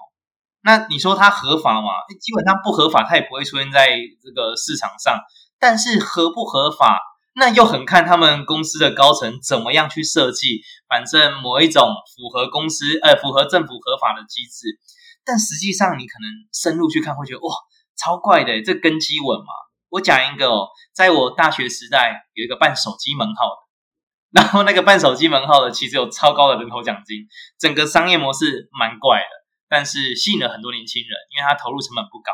[0.62, 1.88] 那你说它合法吗？
[2.20, 3.88] 基本上不合法，它也不会出现在
[4.22, 5.18] 这个市场上。
[5.58, 7.00] 但是合不合法，
[7.34, 10.62] 那又很看他们公司的高层怎么样去设计。
[10.88, 14.78] 反正某一种符合公司呃符合政府合法的机制，
[15.24, 17.54] 但实际上你可能深入去看，会觉得哇，
[17.96, 19.52] 超怪的，这根基稳吗？
[19.90, 27.26] 我讲一个哦，在我大学时代有一个办手机门号的，然后那个办手机门号的其实有超高的人头奖金，
[27.58, 29.28] 整个商业模式蛮怪的，
[29.68, 32.32] 但是吸引了很多年轻人，因为他投入成本不高。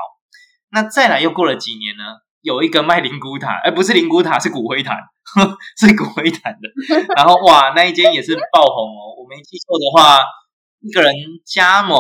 [0.71, 2.03] 那再来又过了几年呢，
[2.45, 4.99] 有一个卖灵骨塔，哎，不是灵骨塔，是骨灰坛，
[5.81, 6.69] 是骨灰坛的。
[7.17, 10.23] 然后哇，那一间也是爆红哦，我没记错的话，
[10.81, 11.15] 一个人
[11.47, 11.99] 加盟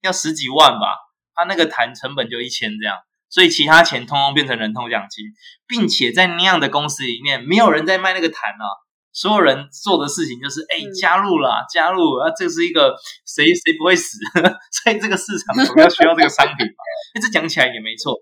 [0.00, 0.94] 要十几万吧，
[1.34, 2.98] 他那个坛成本就一千这样。
[3.28, 5.24] 所以其他钱通通变成人头奖金，
[5.66, 8.66] 并且在那样的公司里面，没有人在卖那个坛啊，
[9.12, 12.94] 所有人做的事情就是，哎，加入了，加入啊，这是一个
[13.26, 14.18] 谁谁不会死，
[14.70, 16.82] 所以这个市场总要需要这个商品吧。
[17.14, 18.14] 哎，这讲起来也没错，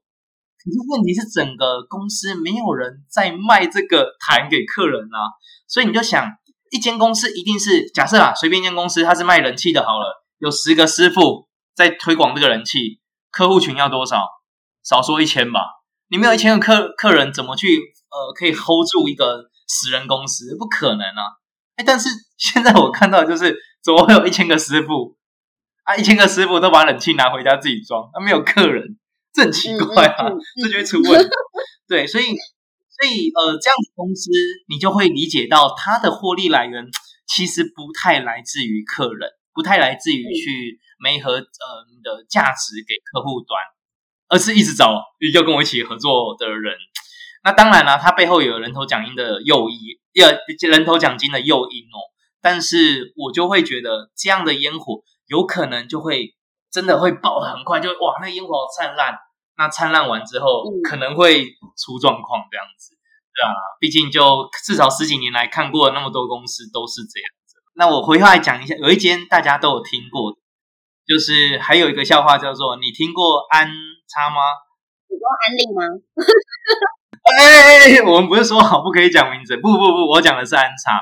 [0.69, 5.33] 可是问题是整个公司没有人在卖这个坛给客人啊，
[5.67, 6.29] 所以你就想，
[6.71, 13.01] 一间公司一定是假设啊，随便一间公司它是卖人气的，好了，有十个师傅在推广这个人气，
[13.31, 14.27] 客户群要多少？
[14.85, 15.61] 少说一千吧，
[16.11, 17.67] 你没有一千个客客人，怎么去
[18.11, 20.57] 呃可以 hold 住一个十人公司？
[20.59, 21.41] 不可能啊！
[21.77, 25.17] 哎，但是 现在我看到就是，怎么会有一千个师傅
[25.85, 25.97] 啊？
[25.97, 28.98] 一千个师傅都把冷气拿回家自己装，那没有客人，
[29.33, 30.31] 这很奇怪啊！
[30.63, 31.29] 这就会出问题。
[31.87, 34.31] 对，所以所以呃，这样子公司
[34.69, 36.85] 你就会理解到，它的获利来源
[37.27, 41.41] 其实不太来自于客人，不太来自于去媒合呃
[41.91, 43.61] 你的价值给客户端。
[44.31, 44.93] 而是一直找
[45.33, 46.77] 要跟我一起合作的人，
[47.45, 49.79] 那当然了，它背后有人头奖金的诱因，
[50.13, 50.29] 要
[50.69, 51.97] 人头奖金的诱因哦。
[52.43, 56.35] 但是我就会觉得这样的烟火有可能就会
[56.71, 59.15] 真的会爆很快，就哇，那烟火灿烂，
[59.57, 61.45] 那灿烂完之后可能会
[61.77, 62.95] 出状况这样子，
[63.35, 67.57] 对啊，毕竟就至少十几年来看过那么多公司都是这样子。
[67.75, 70.33] 那我回来讲一下，有一间大家都有听过，
[71.07, 73.71] 就是还有一个笑话叫做你听过安。
[74.09, 74.41] 差吗？
[75.11, 75.85] 你说安利吗？
[77.29, 79.55] 哎，我们不是说好不可以讲名字？
[79.59, 80.99] 不不不，我讲的是安插。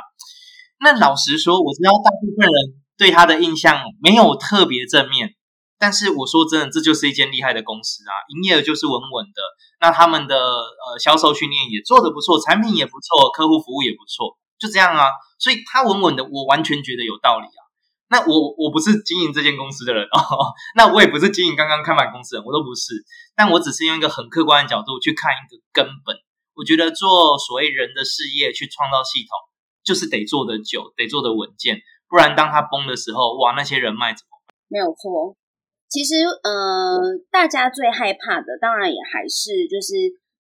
[0.81, 5.37] 那老实说，我知道大部分人对他的印象没有特别正面，
[5.79, 9.43] 但是我说真的，这就是一间厉害的公司啊，营业额就是稳稳的，
[9.81, 15.11] 那他们的呃销售训练也做得不错，产品也不错，客户服务也不错，就这样啊。
[15.39, 17.61] 所以他稳稳的，我完全觉得有道理啊。
[18.09, 23.05] 那我我不是经营这间公司的人哦， 那我也不是经营刚刚开满公司的人，我都不是。
[23.35, 26.17] 但我只是用一个很客观的角度去看一个根本。
[26.55, 29.37] 我觉得做所谓人的事业去创造系统，
[29.85, 34.57] 就是得做的久，得做的稳健，不然当他崩的时候，哇，那些人脉怎么办？
[34.69, 35.37] 没有错。
[35.88, 39.94] 其实，呃，大家最害怕的，当然也还是就是，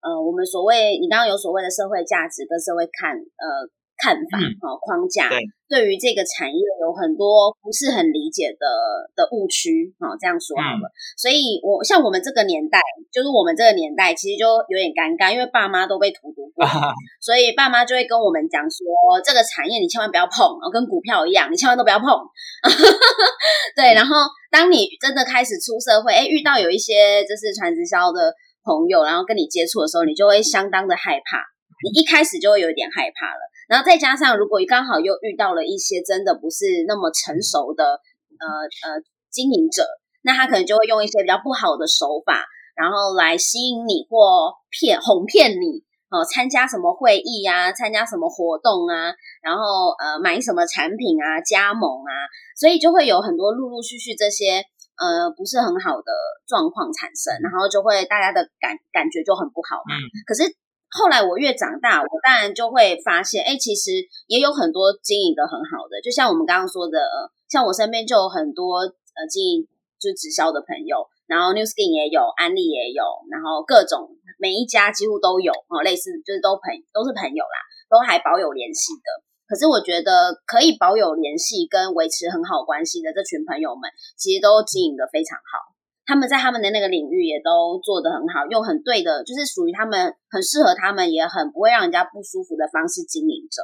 [0.02, 3.70] 呃，我们所谓你刚刚有所谓的社会价值跟社会看，呃。
[4.02, 5.30] 看法哈框架，
[5.70, 8.66] 对于这个产业有很多不是很理解的
[9.14, 10.90] 的误区哈，这样说好了。
[11.14, 12.82] 所以，我像我们这个年代，
[13.14, 16.66] 就是我们这个年代，其实就有点尴尬，因为爸妈都被荼毒过，
[17.22, 18.82] 所以爸妈就会跟我们讲说，
[19.24, 22.10] 这个产业你千万不要碰，跟股票一样，你千万都不要碰。
[23.78, 28.34] 对，然后当你真的开始出社会，哎，遇到有一些就是传直销的
[28.66, 31.38] 朋友，然后跟你接触的时候，你就会相当的害怕，
[31.86, 33.51] 你一开始就会有一点害怕了。
[33.72, 38.02] 然后再加上，如果刚好又遇到了一些真的不是那么成熟的
[38.36, 39.00] 呃呃
[39.32, 39.88] 经营者，
[40.24, 42.44] 那他可能就会用一些比较不好的手法，
[42.76, 52.12] 然后来吸引你或骗哄骗你哦，参加什么会议啊，参加什么活动啊，然后呃买什么产品啊，加盟啊，
[52.60, 54.66] 所以就会有很多陆陆续续这些
[55.00, 56.12] 呃不是很好的
[56.46, 59.96] 状况产生，然后就会大家的感感觉就很不好嘛。
[60.28, 60.44] 可是。
[60.92, 63.92] 后来我越长大，我当然就会发现，哎，其实
[64.28, 67.00] 也有很多经营的很好的，就像我们刚刚说的，
[67.48, 79.24] 像我身边就有很多呃经营就直销的朋友，然后 New Skin 也有，安利也有，然后各种每一家几乎都有哦，类似就是都朋都是朋友啦，都还保有联系的。
[79.48, 85.71] 可是我觉得可以保有联系跟维持很好关系的这群朋友们，其实都经营的非常好。
[86.06, 93.62] 他们在他们的那个领域也都做得很好，用很对的，就是属于他们很适合他们，也很不会让人家不舒服的方式经营着。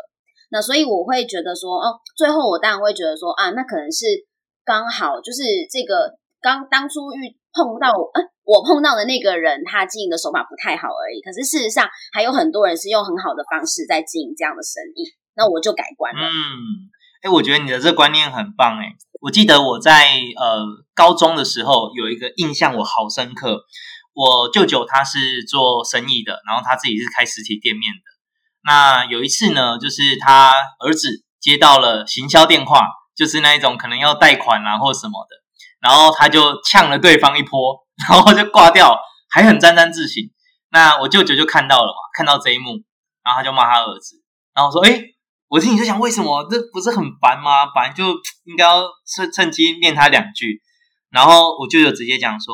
[0.50, 4.06] 那所以我会觉得说，哦，最后我当然会觉得说，啊，那可能是
[4.64, 11.20] 刚好就是这个刚当初遇碰到，呃，我碰到的那个人他经营的手法不太好而已。
[11.20, 15.04] 可是事实上还有很多人是用很好的方式在经营这样的生意，
[15.36, 16.22] 那我就改观了。
[16.22, 16.32] 嗯，
[17.24, 18.96] 哎，我觉得你的这观念很棒，哎。
[19.20, 23.64] 我记得我在呃高中的时候有一个印象，我好深刻。
[24.14, 28.00] 我舅舅他是做生意的，然后他自己是开实体店面的。
[28.64, 35.36] 那有一次呢，就是他儿子接到了行销电话，就是那一种可能要贷款啊或什么的，
[35.80, 39.00] 然后他就呛了对方一波，然后就挂掉，
[39.30, 40.32] 还很沾沾自喜。
[40.70, 42.84] 那我舅舅就看到了嘛，看到这一幕，
[43.24, 44.22] 然后他就骂他儿子，
[44.54, 45.02] 然后说：“哎。”
[45.50, 47.68] 我心里就想，为什么这不是很烦吗？
[47.68, 48.04] 本来就
[48.44, 50.62] 应该要趁趁机念他两句。
[51.10, 52.54] 然后我舅舅直接讲说：“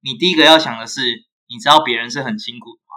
[0.00, 1.02] 你第一个要想的是，
[1.48, 2.96] 你知道别人是很辛苦的吗？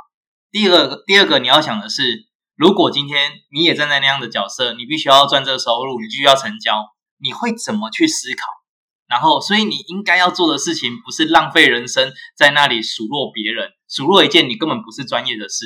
[0.50, 6.86] 第二个，第二个你要想的是，如果今天你也站在那样的角色，你必须要赚这个收入，你必须要成交，
[7.20, 8.48] 你会怎么去思考？
[9.08, 15.66] 然后，所以你应该要做的事情，不是浪费人生在那里数落别人，数落一件你根本不是专业的事，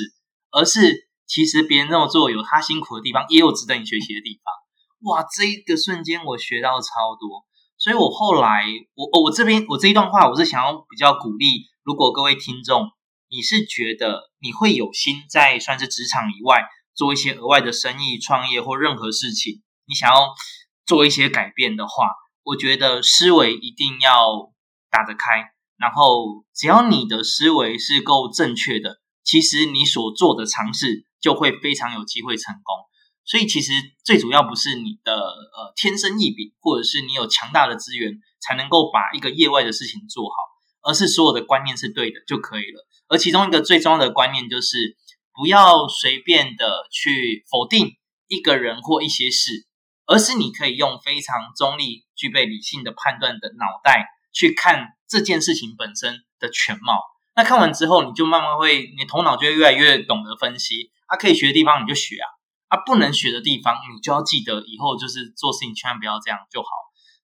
[0.50, 5.12] 而是。”其实别人这么做有他辛苦的地方，也有值得你学习的地方。
[5.12, 7.44] 哇，这一个瞬间我学到超多，
[7.78, 12.88] 所以我后来我我这边我这一段话我是想要比较鼓励，如果各位听众
[13.28, 20.28] 你是觉得你会有心在算是职场以外做一些额外的生意、创业或任何事情，你想要
[20.86, 22.10] 做一些改变的话，
[22.44, 24.52] 我觉得思维一定要
[24.90, 31.06] 打得开，然后只要你的思维是够正确的，其实你所做的尝试。
[31.22, 32.74] 就会非常有机会成功，
[33.24, 33.72] 所以其实
[34.04, 40.34] 最主要不是你的呃天生异禀，或者是你有强大的资源才能够把一个业外的事情做好，
[40.82, 42.88] 而是所有的观念是对的就可以了。
[43.06, 44.96] 而其中一个最重要的观念就是
[45.32, 47.94] 不要随便的去否定
[48.26, 49.68] 一个人或一些事，
[50.06, 56.98] 而是你可以用非常中立、具备理性的判断的脑袋去看这件事情本身的全貌。
[57.34, 60.90] 那看完之后，你就慢慢会，你头脑就会越来越懂得分析。
[61.06, 62.28] 啊可以学的地方你就学啊，
[62.68, 66.68] 啊不能学的地方你就要记得，以后就是做事情千万不要这样就好。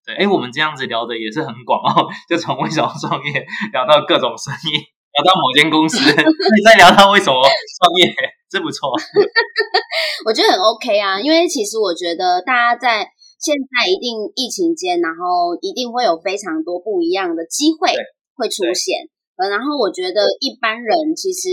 [0.05, 6.01] 对，哎，我们这样子聊的也是很广哦， 就从为什么创业聊到各种生意，聊到某间公司，
[6.65, 8.13] 再聊到为什么创业，
[8.51, 8.93] 真不错。
[10.25, 17.93] 我觉得很 OK 啊，因为其实我觉得大家在现在一定疫情间，然后一定会有非常多不一样的机会
[18.35, 19.09] 会出现。
[19.39, 21.49] 呃，然后我觉得一般人其实。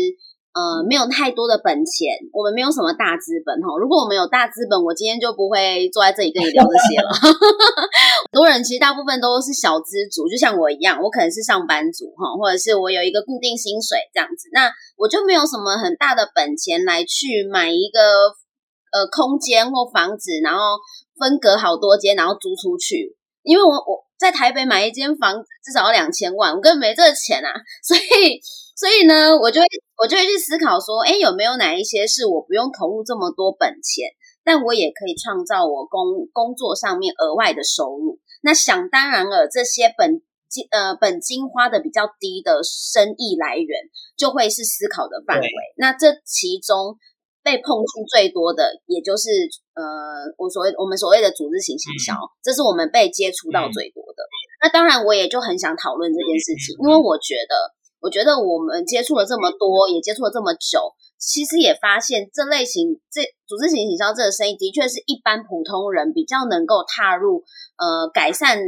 [0.56, 3.76] 呃，没有太多的本钱，我们没有什么大资本哈。
[3.76, 7.12] 如果我们有大资本，我今天就不会坐在这里跟你聊这些了。
[8.32, 18.00] 很多人其实大部分都是小资族，就像我一样，我可能是上班族哈，或者是我有一个固定薪水这样子，那我就没有什么很大的本钱来去买一个
[18.96, 20.80] 呃空间或房子，然后
[21.20, 23.18] 分隔好多间，然后租出去。
[23.46, 28.42] 因为我我在台北买一间房子至少要两千万，我根本没这个钱啊， 所以。
[28.78, 29.68] 所以呢，我就会
[30.04, 34.10] 我就会去思考说，哎，有没有哪一些是我不用投入这么多本钱，
[34.44, 38.20] 但我也可以创造我工工作上面额外的收入？
[38.42, 43.80] 那想当然了，这些本金呃本金花的比较低的生意来源，
[44.18, 45.48] 就会是思考的范围。
[45.78, 46.98] 那这其中
[47.46, 49.30] 被碰触最多的，也就是
[49.78, 54.26] 呃我所谓我们所谓的组织型行销，这是我们被接触到最多的。
[54.64, 57.78] 那当然，我也就很想讨论这件事情，因为我觉得。
[58.02, 67.42] 我觉得我们接触了这么多，也接触了这么久，其实也发现这类型这组织型行销这个生意，的确是一般普通人比较能够踏入
[67.82, 68.60] 呃改善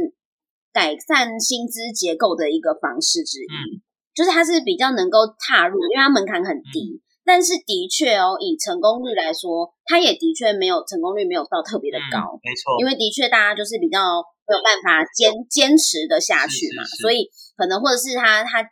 [0.72, 3.78] 改善薪资结构的一个方式之一。
[4.12, 6.98] 就是它是比较能够踏入，因为它门槛很低。
[7.28, 12.40] 但是的确哦，以成功率来说，它也的确没有成功率没有到特别的高。
[12.40, 18.64] 没错，因为的确大家就是比较没有办法坚坚持的下去嘛，所以可能或者是他他。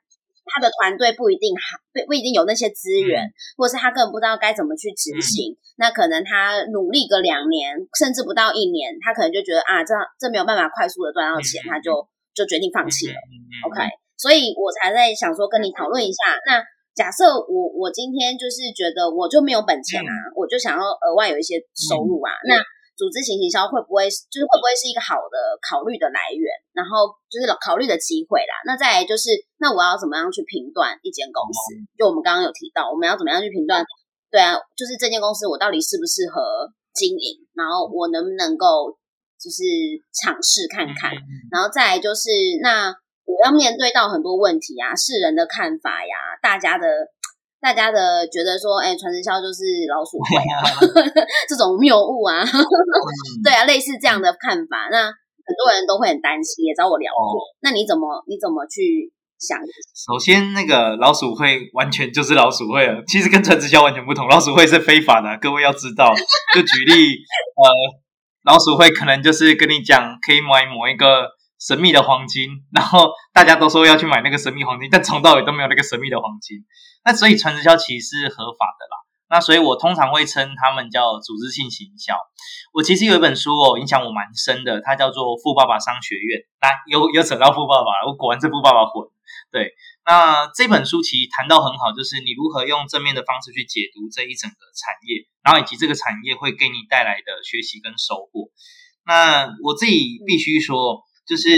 [0.49, 5.59] 他的团队不一定好，不不一定有那些资源，或者是他根本不知道该怎么去执行。
[5.75, 9.91] 那可能他努力个两年，甚至不到一年，他可能就觉得啊，这
[10.23, 13.19] 这没有办法快速的赚到钱，他就就决定放弃了。
[13.67, 16.39] OK，所以我才在想说跟你讨论一下。
[16.47, 16.63] 那
[16.97, 22.57] 假设我我今天就是觉得我就没有本钱啊，我就想要额外有一些收入啊，那。
[22.97, 26.49] 组织型行销会不会就是会不会是一个好的考虑的来源？
[26.73, 28.57] 然后就是考虑的机会啦。
[28.65, 31.77] 那再来就是，那我要怎么样去评断一间公司？
[31.93, 33.85] 就我们刚刚有提到，我们要怎么样去评断？
[34.33, 37.45] 对啊，就是这间公司我到底适不适合经营？
[37.53, 38.97] 然后我能不能够
[39.37, 39.61] 就是
[40.17, 41.13] 尝试看看？
[41.53, 42.33] 然后再来就是，
[42.65, 42.97] 那
[43.27, 46.87] 我要面对到很多问题啊，世人的看法呀，大家的。
[47.59, 50.63] 大家的觉得说，哎，传直销就是老鼠会啊，
[51.49, 52.45] 这种谬误啊，
[53.43, 57.41] 对啊，类似这样的看法，那很多人都会很担心，也找我聊过。
[57.63, 59.11] 那你怎么你怎么去
[59.41, 59.59] 想？
[59.97, 64.29] 首先，那个老鼠会完全就是老鼠会了，其实跟传直销完全不同。
[64.29, 66.15] 老鼠会是非法的，各位要知道。
[66.55, 67.17] 就举例，
[67.57, 67.67] 呃，
[68.45, 76.65] 老鼠会可能就是跟你讲，可以买某一个神秘的黄金， 然后大家都说要去买那个神秘黄金，但从到尾都没有那个神秘的黄金。
[77.05, 78.97] 那所以传直销其实是合法的啦。
[79.29, 82.15] 那所以我通常会称他们叫组织性行销。
[82.73, 86.41] 我其实有一本书哦，影响我蛮深的，它叫做《富爸爸商学院》。
[86.63, 89.09] 那有有扯到富爸爸，我果然是富爸爸混。
[89.51, 98.51] 对，那这本书其实谈到很好，就是你如何用正面的方式去解读这一整个产业，然后以及这个产业会给你带来的学习跟收获。
[99.07, 101.51] 那我自己必须说，就是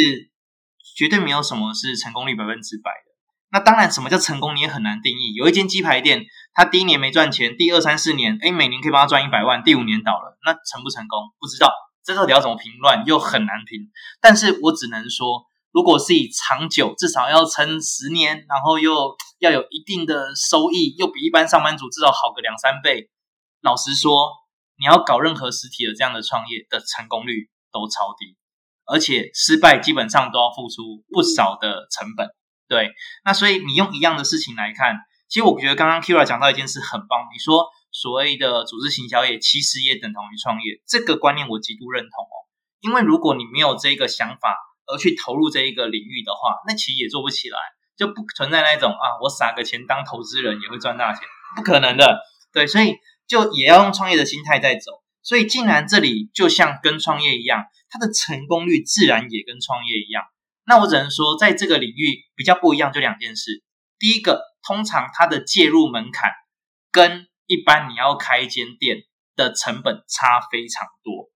[0.96, 3.08] 绝对没有什么是成功率百分之百的。
[3.50, 5.34] 那当然，什么叫成功你也很难定义。
[5.34, 11.72] 有一间鸡排店，它第一年没赚钱，第二三四年，哎，每年可以帮他赚一百万，第五年倒了，那成不成功不知道。
[12.04, 13.90] 这到底要怎么评论，又很难评。
[14.20, 23.10] 但是我只能说，如果是以长久，至少要撑十年，然后又要有一定的收益，又比一般上班族至少好个两三倍。
[23.60, 24.30] 老实说，
[24.78, 28.37] 你要搞任何实体的这样的创业的成功率都超低，
[28.88, 32.28] 而且失败基本上都要付出不少的成本。
[32.66, 32.90] 对，
[33.24, 34.96] 那所以你用一样的事情来看，
[35.28, 37.28] 其实我觉得刚刚 Kira 讲到一件事很棒。
[37.32, 42.34] 你说所谓的组织行销业，其实也等同于创业，这个观念我极度认同哦。
[42.80, 47.58] 因为如果你没有这个想法而去投入这一个领域的话，那其实也做不起来，
[47.96, 51.22] 就不存在那种啊，我撒个钱当投资人也会赚大钱，
[51.56, 52.20] 不可能的。
[52.52, 54.92] 对，所以就也要用创业的心态在走。
[55.28, 60.24] 所以既然这里就像跟创业一样，它的成功率自然也跟创业一样。
[60.64, 63.62] 那我只能说，在这个领域比较不一样，就两件事。
[63.98, 66.30] 第一个，通常它的介入门槛
[66.90, 69.02] 跟一般你要开一间店
[69.36, 71.28] 的成本差非常多。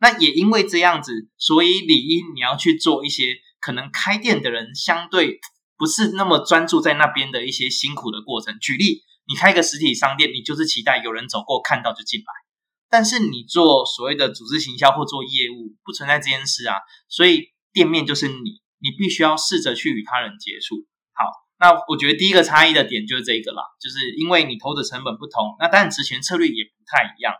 [0.00, 5.38] 那也因为这样子，所以理应你要去做一些可能开店的人相对
[5.78, 8.58] 不是那么专注在那边的一些辛苦的过程。
[8.58, 12.45] 举例，你开一个实体商店，你就是期待有人走过看到就进来。
[12.90, 16.76] 但是你做所谓的组织行销或做业务，不存在这件事啊。
[17.08, 18.60] 所以店面就是你。
[18.78, 20.76] 你必须要试着去与他人接触。
[21.14, 21.24] 好，
[21.58, 27.32] 那我觉得第一个差异的点就是这个啦，就是因为你投的成本不同，那当然执行策略也不太一样。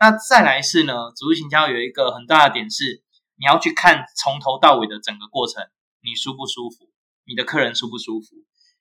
[0.00, 3.04] 那再来是呢，组织行销有一个很大的点是，
[3.38, 5.62] 你要去看从头到尾的整个过程，
[6.02, 6.90] 你舒不舒服，
[7.24, 8.34] 你的客人舒不舒服。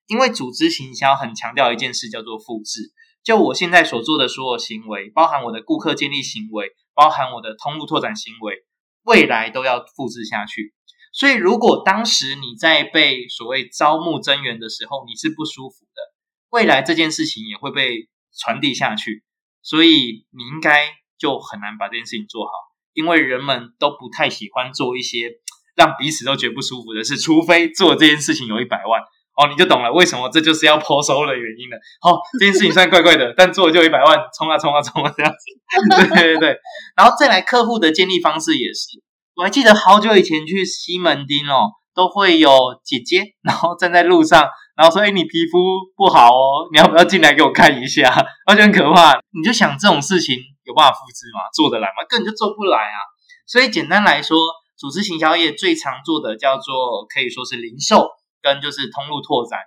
[0.07, 2.91] 因为组织行销很强调一件事，叫做复制。
[3.23, 8.63] 就我现在所做的所有行为，包含我的顾客建立行为，包含我的通路拓展行为，
[9.03, 10.73] 未来都要复制下去。
[11.11, 16.01] 所以，如果当时你在被所谓招募增援的时候，你是不舒服的，
[16.49, 18.07] 未来这件事情也会被
[18.37, 19.23] 传递下去。
[19.61, 22.51] 所以，你应该就很难把这件事情做好，
[22.93, 25.39] 因为人们都不太喜欢做一些
[25.75, 29.01] 让彼此都觉得不舒服的事，除非做这件事情有一百万。
[29.39, 31.77] 哦，你就懂了，为什么这就是要破收的原因了。
[32.03, 35.37] 哦，这件事情算怪怪的，但做就一百万，冲啊冲啊冲啊这样子。
[36.11, 36.57] 对对对，
[36.97, 38.99] 然后再来客户的建立方式也是，
[39.37, 42.51] 我还记得好久以前去西门町哦，都会有
[42.83, 45.57] 姐姐，然后站在路上，然后说：“哎，你皮肤
[45.95, 48.13] 不好哦，你要不要进来给我看一下？”
[48.45, 50.35] 而且很可怕，你就想这种事情
[50.65, 51.47] 有办法复制吗？
[51.55, 52.03] 做得来吗？
[52.09, 52.99] 根本就做不来啊。
[53.47, 54.37] 所以简单来说，
[54.77, 58.09] 组织行销业最常做的叫做可以说是零售。
[58.41, 59.59] 跟就是通路拓展，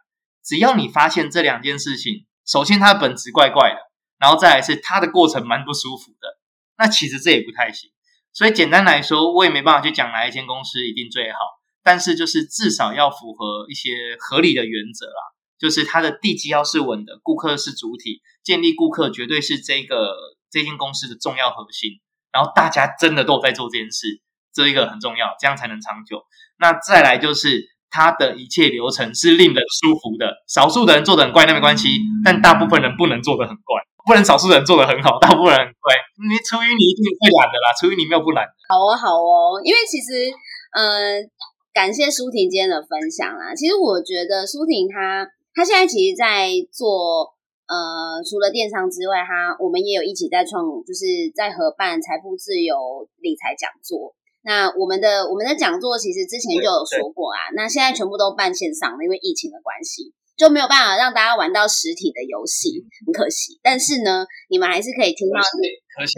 [0.44, 3.76] 只要你发现这两件事情，首先它的本质怪怪的，
[4.18, 6.38] 然后再来是它的过程蛮不舒服的，
[6.76, 7.90] 那其实这也不太行。
[8.32, 11.38] 所以简单来说，我也没办法去讲哪一间公司一定最好，
[11.82, 15.22] 但是就是至少要符合一些合理的原则啦，
[15.58, 20.16] 就是它的地基要是稳的，顾客是主体，建立顾客绝对是这个
[20.50, 22.00] 这间公司的重要核心，
[22.32, 26.24] 然后大家真的都在做这件事，这一个很重要，这样才能长久。
[26.58, 27.71] 那再来就是。
[27.92, 33.76] 他的一切流程是令人舒服的，少数的人做的很怪那没关系，但大部分人不能做的很怪，
[34.08, 35.92] 不能少数人做的很好，大部分人很怪。
[36.16, 38.48] 你出于你一定会懒的啦，出于你没有不懒。
[38.72, 40.32] 好哦，好哦，因为其实，
[40.72, 41.28] 嗯，
[41.74, 43.52] 感谢舒婷今天的分享啦。
[43.54, 47.28] 其实我觉得舒婷她她现在其实，在做
[47.68, 54.16] 呃，除了电商之外，她我们也有一起在创，就是在合办财富自由理财讲座。
[54.44, 63.60] 那我们的我们的讲座其实之前就有说过啊，那现在全部都办线上了，因为疫情的关系就没有办法让大家玩到实体的游戏，很可惜。
[63.62, 65.38] 但是呢，你们还是可以听到，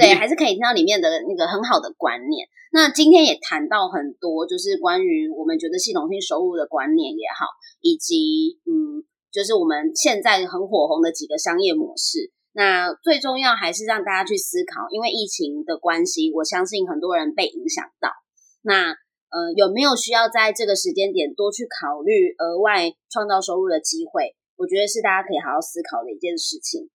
[0.01, 2.49] 对，还是可以听到里面的那个很好的观念。
[2.73, 7.47] 那今天也谈到很多，就是关于我们觉得系统性收入的观念也好，
[7.81, 12.33] 以及嗯，就是我们现在很火红的几个商业模式。
[12.55, 18.15] 那最重要还是让大家去思考，因为疫情的关系，我相信很多人被影响到。
[18.63, 18.95] 那
[19.35, 24.37] 呃，有没有需要在这个时间点多去考虑额外创造收入的机会？
[24.55, 26.87] 我觉得是大家可以好好思考的一件事情。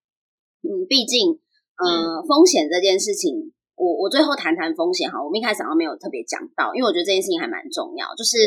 [0.63, 1.35] 嗯，毕竟
[1.75, 5.19] 呃，风险这件事情，我我最后谈谈风险哈。
[5.19, 8.07] 我们一开始好像没有特别讲到，因为我觉得这件事情还蛮重要。
[8.15, 8.39] 就是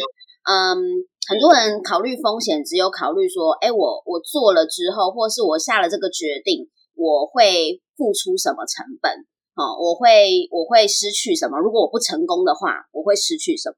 [0.48, 6.72] 嗯，很多人考虑风险，只有考虑说，哎，我我做了之后，或是我下了这个决定。
[6.94, 9.26] 我会付出什么成本？
[9.54, 11.58] 哦，我会我会失去什么？
[11.58, 13.76] 如果我不成功的话，我会失去什么？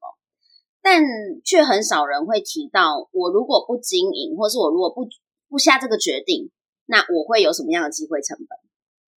[0.81, 1.01] 但
[1.43, 5.07] 却很少人会提到，我如果不经营，或是我如果不
[5.49, 6.51] 不下这个决定，
[6.85, 8.47] 那我会有什么样的机会成本？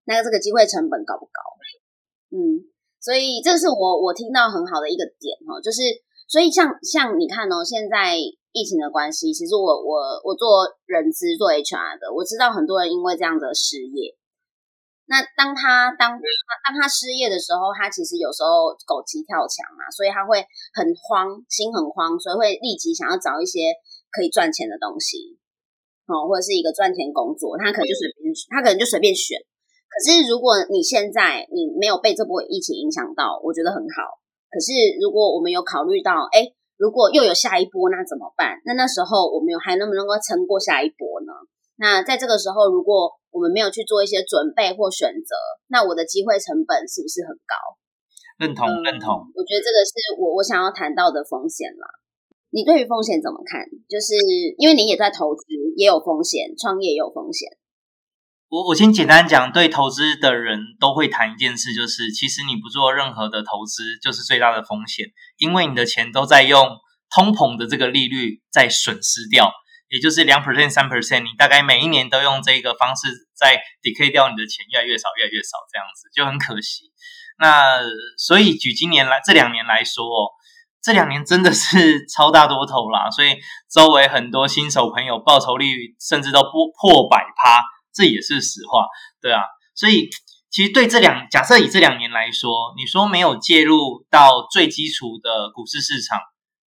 [0.05, 1.41] 那这个机会成本高不高？
[2.31, 2.65] 嗯，
[3.01, 5.81] 所以这是我我听到很好的一个点哈，就是
[6.27, 8.19] 所以像像你看哦，现在。
[8.53, 14.17] 疫情的关系，其实我我我做人资做 HR 的，我知道很多人因为这样的失业。
[15.09, 16.25] 那当他当他
[16.65, 23.73] 当他失业的时候，他其实有时候狗急跳墙嘛，所以他会很慌，心很慌，所以会立即想要找一些
[24.13, 25.41] 可以赚钱的东西，
[26.09, 29.41] 哦，或者是一个赚钱工作，他可能就随便他可能就随便选。
[29.89, 34.21] 可是如果你现在你没有被这波疫情影响到，我觉得很好。
[34.53, 36.53] 可是如果我们有考虑到，哎。
[36.79, 38.63] 如果又有下一波，那怎么办？
[38.65, 41.35] 那那时候我们有还能不能够撑过下一波呢？
[41.75, 45.35] 那在这个时候，如果我们没有去做一些准备或选择，
[45.67, 47.55] 那我的机会成本是不是很高？
[48.39, 49.27] 认同，认同。
[49.35, 51.87] 我觉得这个是我我想要谈到的风险啦。
[52.51, 53.67] 你对于风险怎么看？
[53.91, 54.15] 就是
[54.57, 55.43] 因为你也在投资，
[55.77, 57.51] 也有风险，创业也有风险。
[58.51, 66.67] 我我先简单讲，对投资的人都会谈一件事，就是其实你不做任何的投资，就是最大的风险，因为你的钱都在用
[67.15, 69.53] 通膨的这个利率在损失掉，
[69.91, 76.91] 也就是两 percent 三 percent，你大概每一年都用这个方式在 decay 掉你的钱，越来越少，越来越少，这样子就很可惜。
[77.39, 77.83] 那
[78.17, 80.07] 所以举今年来这两年来说，
[80.83, 83.37] 这两年真的是 超大多头啦，所以
[83.71, 87.63] 周围很多新手朋友报酬率甚至都不破百趴。
[87.99, 88.87] 这也是实话，
[89.21, 89.43] 对啊，
[89.75, 90.09] 所以
[90.49, 96.21] 其实对这两假设以这两年来说，你说没有介入到最基础的股市市场，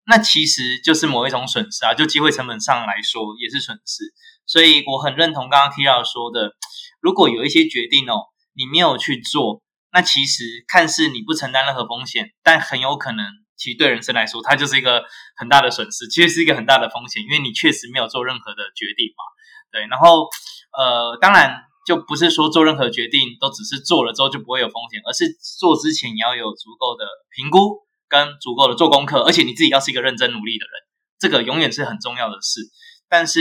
[0.06, 4.04] 那其实就是某一种损失啊，就机会成本上来说也是损失。
[4.46, 6.56] 所以我很认同刚刚 Kira 说的，
[7.02, 8.24] 如果有一些决定哦，
[8.54, 9.60] 你没有去做，
[9.92, 13.26] 那其实看似你不承担任何风险，但很有可能
[13.58, 15.04] 其实对人生来说，它就是一个
[15.36, 19.22] 很大的损失，其实是一个很大的风险，因为你确实没有做任何的决定嘛。
[19.70, 20.26] 对，然后
[20.72, 25.24] 呃，当然就不是说做任何决定都只是做了之后就不会有风险，而是
[25.58, 27.04] 做之前你要有足够的
[27.34, 30.72] 评估跟足够的做功课，而且你自己要是一个认真努力的人，
[31.18, 32.60] 这个永远是很重要的事。
[33.08, 33.40] 但是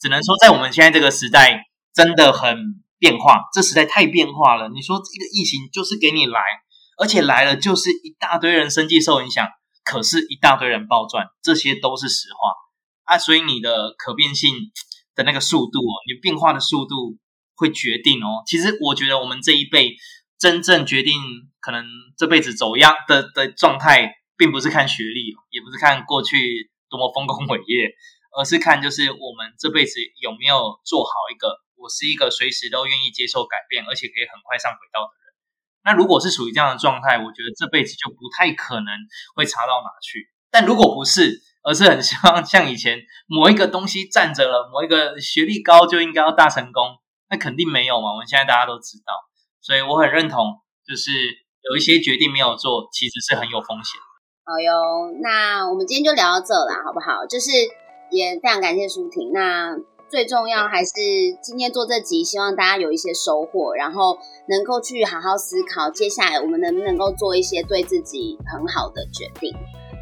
[0.00, 2.56] 只能说，在我们现在这个时代，真的很
[2.98, 4.68] 变化，这时代太变化了。
[4.68, 6.40] 你说这个疫情就是给你来，
[6.98, 9.48] 而且来了就是一大堆人生计受影响，
[9.84, 13.18] 可是一大堆人暴赚，这些都是实话啊。
[13.18, 14.54] 所以你的可变性
[15.14, 17.18] 的那个速度哦，你变化的速度
[17.54, 18.42] 会决定哦。
[18.46, 19.96] 其实我觉得我们这一辈
[20.38, 21.14] 真正决定
[21.60, 21.84] 可能
[22.16, 27.94] 这辈子走样的的状态，并不是看学历，也不是看过去多么丰功伟业。
[28.34, 35.36] 而是看，就是我们这辈子有没有做好一个，我是一个随时都愿意接受改变，而且可以很快上轨道的人。
[35.84, 38.88] 那如果是属于这样的状态，我觉得这辈子就不太可能
[39.34, 40.32] 会差到哪去。
[40.50, 46.98] 但如果不是，而是很希望像以前某一个东西站着了，某一个学历高就应该要大成功，
[47.30, 48.12] 那肯定没有嘛。
[48.12, 49.12] 我们现在大家都知道，
[49.60, 51.10] 所以我很认同，就是
[51.70, 54.00] 有一些决定没有做，其实是很有风险。
[54.44, 57.26] 好哟，那我们今天就聊到这了，好不好？
[57.26, 57.50] 就是。
[58.14, 59.32] 也非常感谢舒婷。
[59.32, 59.74] 那
[60.10, 60.90] 最重要还是
[61.40, 64.18] 今天做这集，希望大家有一些收获，然后
[64.50, 69.56] 能够去好好思考，接下来我们能不能够做一些对自己很好的决定。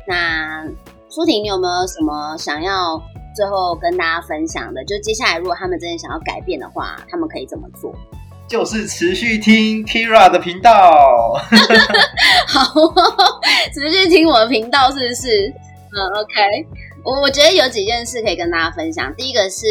[0.09, 0.67] 那
[1.11, 3.03] 舒婷，你有没有什么想要
[3.35, 4.85] 最后跟大家分享的？
[4.85, 7.93] 就接下来如果他们真的想要改变的话，他们可以怎么做？
[8.47, 11.35] 就是持续听 Kira 的频道。
[12.47, 12.73] 好，
[13.75, 15.49] 持续听我的频道是不是？
[15.49, 16.67] 嗯，OK。
[17.05, 19.13] 我我觉得有几件事可以跟大家分享。
[19.17, 19.67] 第一个是，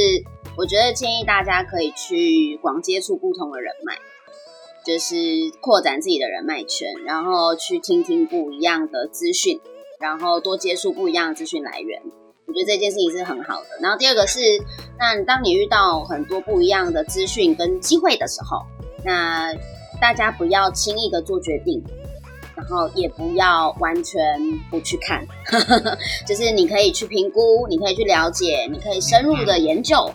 [0.58, 3.96] 我觉得建议大家可以去广接触不同的人脉，
[4.84, 5.16] 就是
[5.62, 9.60] 扩展自己的人脉圈，然后去听听不一样的资讯，
[10.00, 12.02] 然后多接触不一样的资讯来源。
[12.47, 13.68] 我觉得这件事情是很好的。
[13.82, 14.39] 然后第二个是，
[14.97, 18.66] 那当你遇到很多不一样的资讯跟机会的时候，
[19.06, 19.54] 那
[20.02, 21.84] 大家不要轻易的做决定。
[22.56, 24.22] 然后也不要完全
[24.70, 25.26] 不去看，
[26.28, 30.12] 就是你可以去评估，你可以去了解，你可以深入的研究，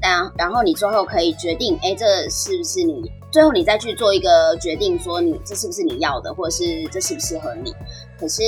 [0.00, 3.02] 但然后你最后可以决定，哎，这是不是你？
[3.30, 7.70] 最后你再去做一个决定，说你这是不是你要的，或者是这适不适合你？
[8.18, 8.42] 可是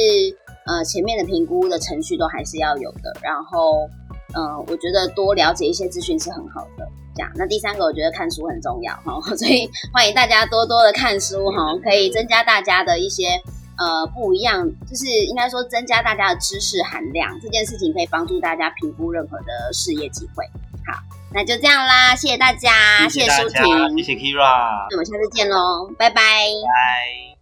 [0.67, 3.12] 呃，前面的评估的程序都还是要有的。
[3.23, 3.89] 然后
[4.37, 6.89] 嗯，我觉得多了解一些资讯是很好的。
[7.17, 13.41] 这样，那第三个我觉得看书很重要哈， 所以欢迎大家多多的看书哈，可以增加大家的一些
[13.79, 20.45] 呃不一样，就是应该说增加大家的知识含量，这件事情可以帮助大家评估任何的事业机会。
[20.91, 20.99] 好，
[21.33, 27.34] 那就这样啦，谢谢大家，谢谢谢舒婷，谢谢 Kira，那我们下次见喽，拜拜，拜。